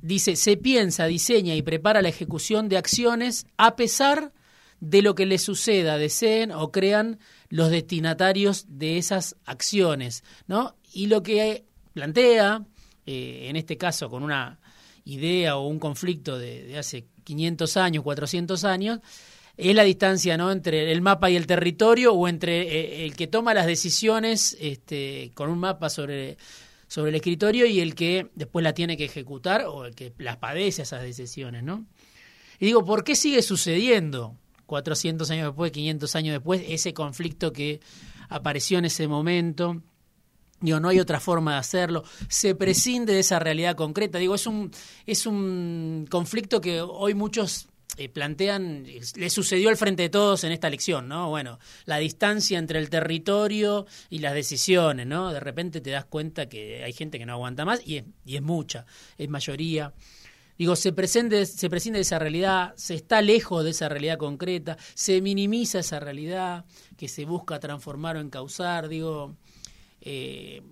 dice, 0.01 0.37
se 0.37 0.57
piensa, 0.57 1.07
diseña 1.07 1.55
y 1.55 1.63
prepara 1.63 2.03
la 2.03 2.09
ejecución 2.09 2.69
de 2.69 2.77
acciones 2.77 3.47
a 3.57 3.77
pesar 3.77 4.33
de 4.81 5.03
lo 5.03 5.15
que 5.15 5.27
le 5.27 5.39
suceda, 5.39 5.97
deseen 5.97 6.53
o 6.53 6.71
crean 6.71 7.19
los 7.49 7.71
destinatarios 7.71 8.67
de 8.69 8.99
esas 8.99 9.37
acciones, 9.45 10.23
¿no? 10.47 10.77
Y 10.93 11.07
lo 11.07 11.23
que 11.23 11.65
plantea, 11.95 12.67
eh, 13.07 13.47
en 13.49 13.57
este 13.57 13.77
caso 13.77 14.11
con 14.11 14.23
una 14.23 14.59
idea 15.05 15.57
o 15.57 15.67
un 15.67 15.79
conflicto 15.79 16.39
de, 16.39 16.77
hace 16.77 17.07
500 17.25 17.77
años, 17.77 18.05
400 18.05 18.65
años, 18.65 19.01
es 19.57 19.75
la 19.75 19.85
distancia 19.85 20.37
¿no? 20.37 20.53
entre 20.53 20.93
el 20.93 21.01
mapa 21.01 21.31
y 21.31 21.37
el 21.37 21.47
territorio 21.47 22.13
o 22.13 22.29
entre 22.29 22.63
eh, 22.63 23.05
el 23.07 23.17
que 23.17 23.27
toma 23.27 23.55
las 23.55 23.67
decisiones 23.67 24.57
este, 24.61 25.31
con 25.35 25.49
un 25.49 25.59
mapa 25.59 25.89
sobre, 25.89 26.37
sobre 26.89 27.11
el 27.11 27.15
escritorio 27.15 27.67
y 27.67 27.81
el 27.81 27.95
que 27.95 28.29
después 28.35 28.63
la 28.63 28.75
tiene 28.75 28.97
que 28.97 29.05
ejecutar 29.05 29.65
o 29.65 29.87
el 29.87 29.95
que 29.95 30.13
las 30.19 30.37
padece 30.37 30.83
esas 30.83 31.03
decisiones. 31.03 31.63
¿no? 31.63 31.87
Y 32.59 32.67
digo, 32.67 32.85
¿por 32.85 33.05
qué 33.05 33.15
sigue 33.15 33.43
sucediendo 33.43 34.37
400 34.67 35.31
años 35.31 35.47
después, 35.47 35.71
500 35.73 36.17
años 36.17 36.33
después, 36.35 36.63
ese 36.69 36.93
conflicto 36.93 37.53
que 37.53 37.81
apareció 38.29 38.79
en 38.79 38.87
ese 38.87 39.09
momento? 39.09 39.83
Digo, 40.61 40.81
no 40.81 40.89
hay 40.89 41.01
otra 41.01 41.21
forma 41.21 41.53
de 41.53 41.59
hacerlo. 41.59 42.03
Se 42.29 42.55
prescinde 42.55 43.13
de 43.13 43.21
esa 43.21 43.39
realidad 43.39 43.77
concreta. 43.77 44.19
Digo, 44.19 44.35
es 44.35 44.47
un, 44.47 44.71
es 45.07 45.27
un 45.27 46.07
conflicto 46.11 46.61
que 46.61 46.81
hoy 46.81 47.15
muchos 47.15 47.69
eh, 47.99 48.09
plantean, 48.09 48.85
le 49.17 49.31
sucedió 49.31 49.71
al 49.71 49.77
frente 49.77 50.03
de 50.03 50.09
todos 50.11 50.45
en 50.45 50.53
esta 50.53 50.69
elección, 50.69 51.09
¿no? 51.09 51.31
Bueno, 51.31 51.59
la 51.87 51.97
distancia 51.97 52.59
entre 52.59 52.79
el 52.79 52.91
territorio 52.91 53.87
y 54.11 54.19
las 54.19 54.35
decisiones, 54.35 55.07
¿no? 55.07 55.33
De 55.33 55.41
repente 55.41 55.81
te 55.81 55.91
das 55.91 56.05
cuenta 56.05 56.47
que 56.47 56.85
hay 56.85 56.93
gente 56.93 57.19
que 57.19 57.25
no 57.25 57.33
aguanta 57.35 57.65
más 57.65 57.81
y 57.87 57.99
es, 57.99 58.05
y 58.25 58.37
es 58.37 58.43
mucha, 58.43 58.85
es 59.17 59.29
mayoría. 59.29 59.95
Digo, 60.59 60.75
se, 60.75 60.93
presente, 60.93 61.45
se 61.45 61.69
prescinde 61.71 61.99
de 61.99 62.03
esa 62.03 62.19
realidad, 62.19 62.75
se 62.77 62.95
está 62.95 63.21
lejos 63.21 63.63
de 63.65 63.71
esa 63.71 63.89
realidad 63.89 64.17
concreta, 64.19 64.77
se 64.95 65.21
minimiza 65.21 65.79
esa 65.79 66.01
realidad 66.01 66.65
que 66.97 67.09
se 67.09 67.27
busca 67.27 67.61
transformar 67.61 68.17
o 68.17 68.21
encauzar. 68.21 68.89
Digo, 68.89 69.37
eh, 70.07 70.63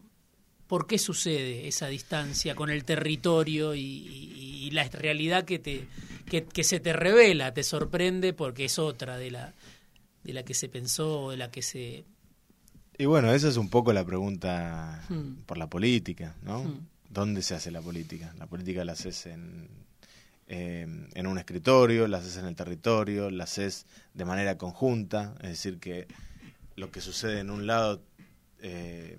¿por 0.66 0.86
qué 0.86 0.98
sucede 0.98 1.68
esa 1.68 1.88
distancia 1.88 2.54
con 2.54 2.70
el 2.70 2.84
territorio 2.84 3.74
y 3.74 4.70
la 4.72 4.84
realidad 4.84 5.44
que 5.44 5.58
te, 5.58 5.86
que, 6.24 6.64
se 6.64 6.80
te 6.80 6.92
revela, 6.92 7.52
te 7.52 7.62
sorprende 7.62 8.32
porque 8.32 8.64
es 8.66 8.78
otra 8.78 9.16
de 9.16 9.30
la, 9.30 9.54
de 10.22 10.32
la 10.32 10.42
que 10.42 10.54
se 10.54 10.68
pensó, 10.68 11.30
de 11.30 11.36
la 11.36 11.50
que 11.50 11.62
se... 11.62 12.04
Y 12.96 13.06
bueno, 13.06 13.32
esa 13.32 13.48
es 13.48 13.56
un 13.56 13.68
poco 13.68 13.92
la 13.92 14.04
pregunta 14.04 15.04
hmm. 15.08 15.42
por 15.46 15.58
la 15.58 15.68
política, 15.68 16.36
¿no? 16.42 16.64
Hmm. 16.64 16.86
¿Dónde 17.10 17.42
se 17.42 17.54
hace 17.54 17.70
la 17.70 17.80
política? 17.80 18.34
La 18.38 18.46
política 18.46 18.84
la 18.84 18.92
haces 18.92 19.26
en, 19.26 19.68
eh, 20.48 20.86
en 21.14 21.26
un 21.26 21.38
escritorio, 21.38 22.08
la 22.08 22.18
haces 22.18 22.36
en 22.36 22.46
el 22.46 22.56
territorio, 22.56 23.30
la 23.30 23.44
haces 23.44 23.86
de 24.14 24.24
manera 24.24 24.58
conjunta, 24.58 25.34
es 25.42 25.50
decir, 25.50 25.78
que 25.78 26.06
lo 26.76 26.90
que 26.90 27.00
sucede 27.00 27.40
en 27.40 27.50
un 27.50 27.66
lado 27.66 28.00
eh, 28.66 29.18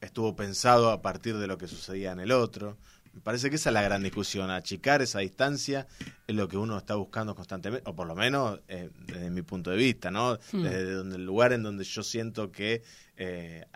estuvo 0.00 0.34
pensado 0.34 0.90
a 0.90 1.02
partir 1.02 1.36
de 1.36 1.46
lo 1.46 1.58
que 1.58 1.68
sucedía 1.68 2.12
en 2.12 2.20
el 2.20 2.32
otro. 2.32 2.78
Me 3.12 3.20
parece 3.20 3.50
que 3.50 3.56
esa 3.56 3.68
es 3.70 3.74
la 3.74 3.82
gran 3.82 4.02
discusión, 4.02 4.50
achicar 4.50 5.02
esa 5.02 5.18
distancia 5.20 5.86
es 6.26 6.34
lo 6.34 6.48
que 6.48 6.56
uno 6.56 6.78
está 6.78 6.94
buscando 6.94 7.34
constantemente, 7.34 7.88
o 7.88 7.94
por 7.94 8.06
lo 8.06 8.14
menos 8.14 8.60
eh, 8.68 8.90
desde 9.06 9.30
mi 9.30 9.42
punto 9.42 9.70
de 9.70 9.76
vista, 9.76 10.10
¿no? 10.10 10.38
Hmm. 10.52 10.62
Desde 10.62 10.92
donde, 10.92 11.16
el 11.16 11.24
lugar 11.26 11.52
en 11.52 11.62
donde 11.62 11.84
yo 11.84 12.02
siento 12.02 12.50
que, 12.50 12.82
eh, 13.16 13.66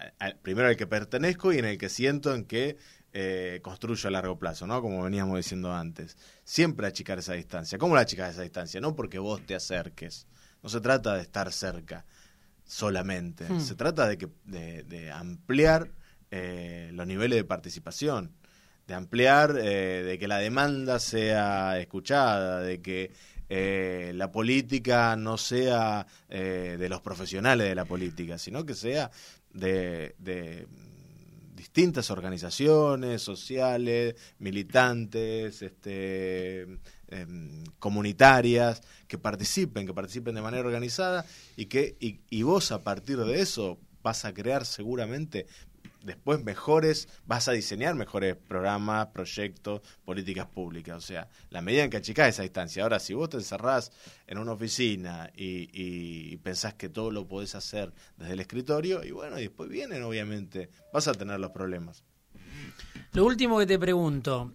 primero 0.42 0.68
al 0.68 0.76
que 0.76 0.86
pertenezco 0.86 1.52
y 1.52 1.58
en 1.58 1.66
el 1.66 1.78
que 1.78 1.90
siento 1.90 2.34
en 2.34 2.44
que 2.44 2.78
eh, 3.12 3.60
construyo 3.62 4.08
a 4.08 4.12
largo 4.12 4.38
plazo, 4.38 4.66
¿no? 4.66 4.80
Como 4.80 5.02
veníamos 5.02 5.36
diciendo 5.36 5.74
antes. 5.74 6.16
Siempre 6.44 6.86
achicar 6.86 7.18
esa 7.18 7.34
distancia. 7.34 7.76
¿Cómo 7.76 7.94
la 7.94 8.02
achicas 8.02 8.32
esa 8.32 8.42
distancia? 8.42 8.80
No 8.80 8.94
porque 8.94 9.18
vos 9.18 9.44
te 9.44 9.54
acerques. 9.54 10.26
No 10.62 10.68
se 10.68 10.80
trata 10.80 11.14
de 11.14 11.22
estar 11.22 11.52
cerca 11.52 12.06
solamente. 12.70 13.44
Hmm. 13.48 13.60
Se 13.60 13.74
trata 13.74 14.06
de, 14.06 14.16
que, 14.16 14.28
de, 14.44 15.10
ampliar 15.10 15.90
los 16.30 17.06
niveles 17.06 17.36
de 17.36 17.44
participación 17.44 18.32
de 18.90 18.96
ampliar, 18.96 19.56
eh, 19.56 20.02
de 20.02 20.18
que 20.18 20.26
la 20.26 20.38
demanda 20.38 20.98
sea 20.98 21.78
escuchada, 21.78 22.60
de 22.60 22.82
que 22.82 23.12
eh, 23.48 24.10
la 24.16 24.32
política 24.32 25.14
no 25.14 25.38
sea 25.38 26.08
eh, 26.28 26.76
de 26.76 26.88
los 26.88 27.00
profesionales 27.00 27.68
de 27.68 27.74
la 27.76 27.84
política, 27.84 28.36
sino 28.36 28.66
que 28.66 28.74
sea 28.74 29.12
de, 29.52 30.16
distintas 31.60 32.10
organizaciones 32.10 33.20
sociales, 33.20 34.14
militantes, 34.38 35.60
este, 35.60 36.62
em, 37.08 37.64
comunitarias, 37.78 38.80
que 39.06 39.18
participen, 39.18 39.86
que 39.86 39.92
participen 39.92 40.34
de 40.34 40.40
manera 40.40 40.64
organizada 40.64 41.26
y 41.56 41.66
que 41.66 41.96
y, 42.00 42.20
y 42.30 42.42
vos 42.44 42.72
a 42.72 42.82
partir 42.82 43.18
de 43.18 43.40
eso 43.42 43.78
vas 44.02 44.24
a 44.24 44.32
crear 44.32 44.64
seguramente 44.64 45.46
después 46.02 46.42
mejores, 46.42 47.08
vas 47.26 47.48
a 47.48 47.52
diseñar 47.52 47.94
mejores 47.94 48.36
programas, 48.36 49.08
proyectos, 49.08 49.80
políticas 50.04 50.46
públicas. 50.46 50.96
O 50.96 51.00
sea, 51.00 51.28
la 51.50 51.62
medida 51.62 51.84
en 51.84 51.90
que 51.90 51.98
achicás 51.98 52.28
esa 52.28 52.42
distancia. 52.42 52.82
Ahora, 52.82 52.98
si 52.98 53.14
vos 53.14 53.28
te 53.28 53.36
encerrás 53.36 53.92
en 54.26 54.38
una 54.38 54.52
oficina 54.52 55.30
y, 55.34 55.68
y, 55.72 56.36
pensás 56.38 56.74
que 56.74 56.88
todo 56.88 57.10
lo 57.10 57.26
podés 57.26 57.54
hacer 57.54 57.92
desde 58.16 58.32
el 58.32 58.40
escritorio, 58.40 59.04
y 59.04 59.10
bueno, 59.10 59.38
y 59.38 59.42
después 59.42 59.68
vienen, 59.68 60.02
obviamente, 60.02 60.70
vas 60.92 61.08
a 61.08 61.14
tener 61.14 61.40
los 61.40 61.50
problemas. 61.50 62.04
Lo 63.12 63.24
último 63.24 63.58
que 63.58 63.66
te 63.66 63.78
pregunto, 63.78 64.54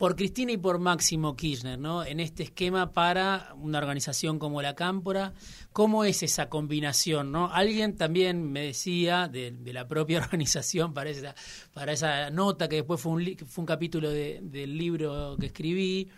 por 0.00 0.16
Cristina 0.16 0.50
y 0.52 0.56
por 0.56 0.78
Máximo 0.78 1.36
Kirchner, 1.36 1.78
¿no? 1.78 2.02
En 2.06 2.20
este 2.20 2.44
esquema 2.44 2.94
para 2.94 3.52
una 3.58 3.76
organización 3.76 4.38
como 4.38 4.62
la 4.62 4.74
Cámpora, 4.74 5.34
¿cómo 5.74 6.06
es 6.06 6.22
esa 6.22 6.48
combinación, 6.48 7.30
no? 7.30 7.52
Alguien 7.52 7.98
también 7.98 8.50
me 8.50 8.62
decía 8.62 9.28
de, 9.28 9.54
la 9.62 9.86
propia 9.86 10.18
organización 10.24 10.94
para 10.94 11.10
esa, 11.10 11.34
para 11.74 11.92
esa 11.92 12.30
nota 12.30 12.66
que 12.66 12.76
después 12.76 12.98
fue 12.98 13.12
un, 13.12 13.36
fue 13.46 13.60
un 13.60 13.66
capítulo 13.66 14.08
del 14.08 14.78
libro 14.78 15.36
que 15.38 15.46
escribí. 15.46 16.08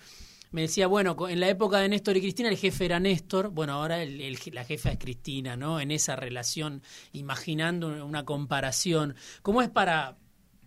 Me 0.52 0.60
decía, 0.60 0.86
bueno, 0.86 1.16
en 1.28 1.40
la 1.40 1.48
época 1.48 1.78
de 1.78 1.88
Néstor 1.88 2.16
y 2.18 2.20
Cristina 2.20 2.50
el 2.50 2.58
jefe 2.58 2.84
era 2.84 3.00
Néstor, 3.00 3.48
bueno, 3.48 3.72
ahora 3.72 3.98
la 4.04 4.64
jefa 4.64 4.92
es 4.92 4.98
Cristina, 5.00 5.56
¿no? 5.56 5.80
En 5.80 5.90
esa 5.90 6.14
relación, 6.14 6.82
imaginando 7.12 8.06
una 8.06 8.24
comparación. 8.24 9.16
¿Cómo 9.42 9.60
es 9.60 9.70
para, 9.70 10.18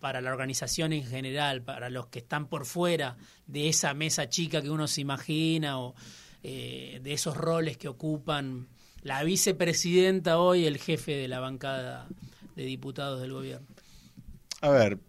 para 0.05 0.21
la 0.21 0.29
organización 0.29 0.93
en 0.93 1.03
general, 1.03 1.63
para 1.63 1.89
los 1.89 2.05
que 2.09 2.19
están 2.19 2.45
por 2.45 2.67
fuera 2.67 3.17
de 3.47 3.69
esa 3.69 3.95
mesa 3.95 4.29
chica 4.29 4.61
que 4.61 4.69
uno 4.69 4.87
se 4.87 5.01
imagina 5.01 5.79
o 5.79 5.95
eh, 6.43 6.99
de 7.01 7.11
esos 7.11 7.35
roles 7.35 7.75
que 7.75 7.87
ocupan 7.87 8.67
la 9.01 9.23
vicepresidenta 9.23 10.37
hoy, 10.37 10.67
el 10.67 10.77
jefe 10.77 11.13
de 11.13 11.27
la 11.27 11.39
bancada 11.39 12.07
de 12.55 12.65
diputados 12.65 13.19
del 13.19 13.33
gobierno? 13.33 13.65
A 14.61 14.69
ver, 14.69 14.99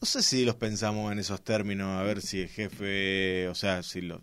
no 0.00 0.06
sé 0.06 0.22
si 0.22 0.46
los 0.46 0.54
pensamos 0.54 1.12
en 1.12 1.18
esos 1.18 1.42
términos, 1.44 2.00
a 2.00 2.02
ver 2.02 2.22
si 2.22 2.40
el 2.40 2.48
jefe, 2.48 3.46
o 3.46 3.54
sea, 3.54 3.82
si 3.82 4.00
lo, 4.00 4.22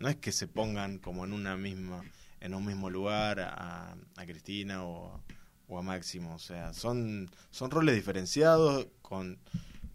no 0.00 0.08
es 0.08 0.16
que 0.16 0.32
se 0.32 0.48
pongan 0.48 0.98
como 0.98 1.24
en 1.24 1.32
una 1.32 1.56
misma, 1.56 2.02
en 2.40 2.52
un 2.52 2.66
mismo 2.66 2.90
lugar 2.90 3.38
a, 3.38 3.94
a 4.16 4.26
Cristina 4.26 4.84
o 4.84 5.22
o 5.68 5.78
a 5.78 5.82
Máximo. 5.82 6.34
O 6.34 6.38
sea, 6.38 6.72
son, 6.72 7.30
son 7.50 7.70
roles 7.70 7.94
diferenciados 7.94 8.86
con, 9.02 9.38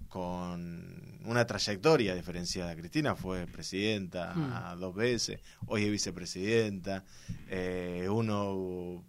con 0.09 1.19
una 1.25 1.45
trayectoria 1.45 2.15
diferenciada. 2.15 2.75
Cristina 2.75 3.15
fue 3.15 3.47
presidenta 3.47 4.33
hmm. 4.33 4.79
dos 4.79 4.95
veces, 4.95 5.39
hoy 5.67 5.85
es 5.85 5.91
vicepresidenta. 5.91 7.03
Eh, 7.47 8.07
uno, 8.09 9.03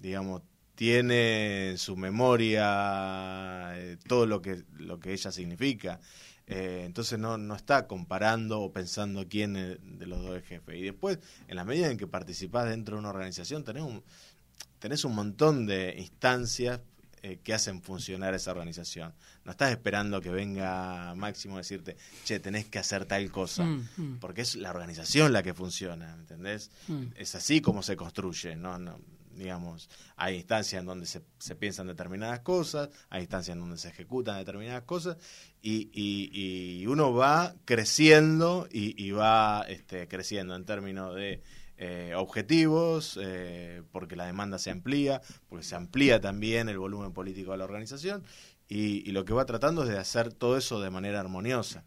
digamos, 0.00 0.42
tiene 0.74 1.70
en 1.70 1.78
su 1.78 1.96
memoria 1.96 3.72
eh, 3.74 3.98
todo 4.08 4.24
lo 4.24 4.40
que, 4.40 4.62
lo 4.78 4.98
que 4.98 5.12
ella 5.12 5.30
significa. 5.30 6.00
Eh, 6.46 6.84
entonces 6.84 7.18
no, 7.18 7.38
no 7.38 7.54
está 7.54 7.86
comparando 7.86 8.60
o 8.60 8.72
pensando 8.72 9.28
quién 9.28 9.52
de 9.52 10.06
los 10.06 10.22
dos 10.22 10.36
es 10.38 10.44
jefe. 10.44 10.78
Y 10.78 10.82
después, 10.82 11.18
en 11.46 11.56
la 11.56 11.64
medida 11.64 11.90
en 11.90 11.98
que 11.98 12.06
participás 12.06 12.68
dentro 12.68 12.96
de 12.96 13.00
una 13.00 13.10
organización, 13.10 13.62
tenés 13.62 13.82
un, 13.82 14.02
tenés 14.80 15.04
un 15.04 15.14
montón 15.14 15.66
de 15.66 15.94
instancias 15.98 16.80
eh, 17.22 17.38
que 17.44 17.52
hacen 17.52 17.82
funcionar 17.82 18.34
esa 18.34 18.50
organización. 18.50 19.12
No 19.44 19.52
estás 19.52 19.70
esperando 19.70 20.20
que 20.22 20.30
venga 20.30 21.14
Máximo 21.14 21.56
a 21.56 21.58
decirte, 21.58 21.96
che, 22.24 22.40
tenés 22.40 22.64
que 22.66 22.78
hacer 22.78 23.04
tal 23.04 23.30
cosa, 23.30 23.62
mm, 23.62 23.88
mm. 23.96 24.18
porque 24.20 24.40
es 24.40 24.56
la 24.56 24.70
organización 24.70 25.32
la 25.32 25.42
que 25.42 25.52
funciona, 25.52 26.14
¿entendés? 26.14 26.70
Mm. 26.88 27.08
Es 27.16 27.34
así 27.34 27.60
como 27.60 27.82
se 27.82 27.94
construye, 27.94 28.56
¿no? 28.56 28.78
no 28.78 28.98
digamos, 29.34 29.88
hay 30.16 30.36
instancias 30.36 30.80
en 30.80 30.86
donde 30.86 31.06
se, 31.06 31.22
se, 31.38 31.54
piensan 31.56 31.86
determinadas 31.86 32.40
cosas, 32.40 32.90
hay 33.08 33.22
instancias 33.22 33.54
en 33.54 33.60
donde 33.60 33.78
se 33.78 33.88
ejecutan 33.88 34.38
determinadas 34.38 34.82
cosas, 34.82 35.16
y, 35.62 35.90
y, 35.92 36.80
y 36.80 36.86
uno 36.86 37.12
va 37.12 37.54
creciendo 37.64 38.68
y, 38.70 39.02
y 39.02 39.12
va 39.12 39.64
este, 39.68 40.08
creciendo 40.08 40.54
en 40.54 40.64
términos 40.64 41.14
de 41.14 41.42
eh, 41.82 42.12
objetivos, 42.14 43.18
eh, 43.22 43.82
porque 43.90 44.14
la 44.14 44.26
demanda 44.26 44.58
se 44.58 44.70
amplía, 44.70 45.22
porque 45.48 45.64
se 45.64 45.74
amplía 45.74 46.20
también 46.20 46.68
el 46.68 46.78
volumen 46.78 47.14
político 47.14 47.52
de 47.52 47.56
la 47.56 47.64
organización, 47.64 48.22
y, 48.68 49.10
lo 49.12 49.24
que 49.24 49.32
va 49.32 49.46
tratando 49.46 49.84
es 49.84 49.88
de 49.88 49.96
hacer 49.96 50.30
todo 50.30 50.58
eso 50.58 50.78
de 50.82 50.90
manera 50.90 51.20
armoniosa. 51.20 51.84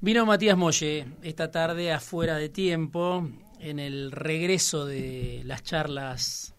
Vino 0.00 0.26
Matías 0.26 0.58
Molle 0.58 1.06
esta 1.22 1.52
tarde 1.52 1.92
afuera 1.92 2.36
de 2.36 2.48
tiempo, 2.48 3.30
en 3.60 3.78
el 3.78 4.10
regreso 4.10 4.86
de 4.86 5.42
las 5.44 5.62
charlas 5.62 6.52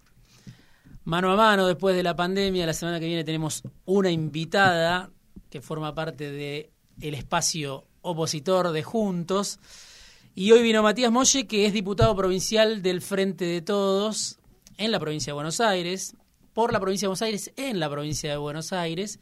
mano 1.04 1.34
a 1.34 1.36
mano 1.36 1.68
después 1.68 1.97
de 1.97 2.04
la 2.04 2.16
pandemia. 2.16 2.66
La 2.66 2.74
semana 2.74 3.02
que 3.02 3.08
viene 3.08 3.26
tenemos 3.26 3.64
una 3.84 4.10
invitada 4.10 5.10
que 5.50 5.60
forma 5.60 5.93
parte 5.93 6.32
de 6.32 6.72
el 7.02 7.14
espacio 7.14 7.88
opositor 8.02 8.72
de 8.72 8.84
Juntos. 8.84 9.60
Y 10.36 10.52
hoy 10.52 10.62
vino 10.62 10.84
Matías 10.84 11.12
Molle, 11.12 11.48
que 11.48 11.66
es 11.66 11.74
diputado 11.74 12.16
provincial 12.16 12.82
del 12.82 13.02
Frente 13.02 13.46
de 13.46 13.62
Todos 13.62 14.38
en 14.78 14.92
la 14.92 15.00
provincia 15.00 15.32
de 15.32 15.36
Buenos 15.36 15.60
Aires, 15.60 16.16
por 16.54 16.72
la 16.72 16.80
provincia 16.80 17.06
de 17.06 17.10
Buenos 17.10 17.22
Aires, 17.24 17.52
en 17.58 17.80
la 17.80 17.90
provincia 17.90 18.30
de 18.30 18.38
Buenos 18.38 18.72
Aires, 18.72 19.20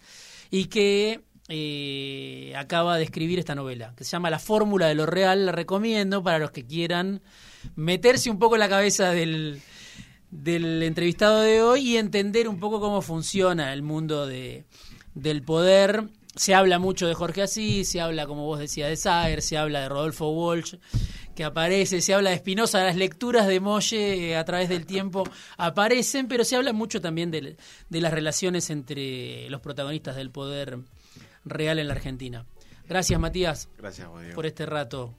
y 0.52 0.66
que 0.66 1.22
eh, 1.48 2.54
acaba 2.58 2.98
de 2.98 3.06
escribir 3.06 3.40
esta 3.40 3.56
novela, 3.56 3.94
que 3.96 4.04
se 4.04 4.12
llama 4.12 4.30
La 4.30 4.38
Fórmula 4.38 4.88
de 4.88 4.96
lo 4.96 5.06
Real. 5.06 5.46
La 5.46 5.54
recomiendo 5.54 6.22
para 6.22 6.40
los 6.40 6.52
que 6.52 6.66
quieran 6.66 7.22
meterse 7.76 8.30
un 8.30 8.38
poco 8.38 8.56
en 8.56 8.60
la 8.60 8.70
cabeza 8.70 9.12
del, 9.12 9.62
entrevistado 10.32 11.42
de 11.42 11.62
hoy 11.62 11.94
y 11.94 11.98
entender 11.98 12.48
un 12.48 12.60
poco 12.60 12.80
cómo 12.80 13.02
funciona 13.02 13.74
el 13.74 13.82
mundo 13.82 14.28
de, 14.28 14.66
del 15.16 15.42
poder 15.42 16.10
se 16.38 16.54
habla 16.56 16.80
mucho 16.80 17.08
de 17.08 17.14
Jorge 17.14 17.42
Asís, 17.42 17.90
se 17.90 18.00
habla, 18.00 18.26
como 18.28 18.46
vos 18.46 18.60
decías, 18.60 18.90
de 18.90 18.96
Sager, 18.96 19.42
se 19.42 19.58
habla 19.58 19.82
de 19.82 19.90
Rodolfo 19.90 20.30
Walsh, 20.30 20.76
que 21.36 21.44
aparece, 21.44 22.02
se 22.02 22.14
habla 22.14 22.30
de 22.30 22.38
Espinosa, 22.38 22.84
las 22.84 22.96
lecturas 22.96 23.48
de 23.48 23.60
Molle 23.60 24.32
eh, 24.32 24.38
a 24.38 24.46
través 24.46 24.70
del 24.70 24.86
tiempo 24.86 25.24
aparecen, 25.58 26.28
pero 26.28 26.44
se 26.44 26.56
habla 26.56 26.74
mucho 26.74 27.02
también 27.02 27.32
de, 27.32 27.58
de 27.90 28.02
las 28.02 28.14
relaciones 28.14 28.70
entre 28.70 29.50
los 29.50 29.62
protagonistas 29.62 30.16
del 30.16 30.32
poder 30.32 30.80
real 31.44 31.80
en 31.80 31.88
la 31.88 31.94
Argentina. 31.94 32.46
Gracias, 32.88 33.20
Matías. 33.20 33.70
Gracias, 33.78 34.08
por 34.34 34.46
este 34.46 34.66
rato. 34.66 35.14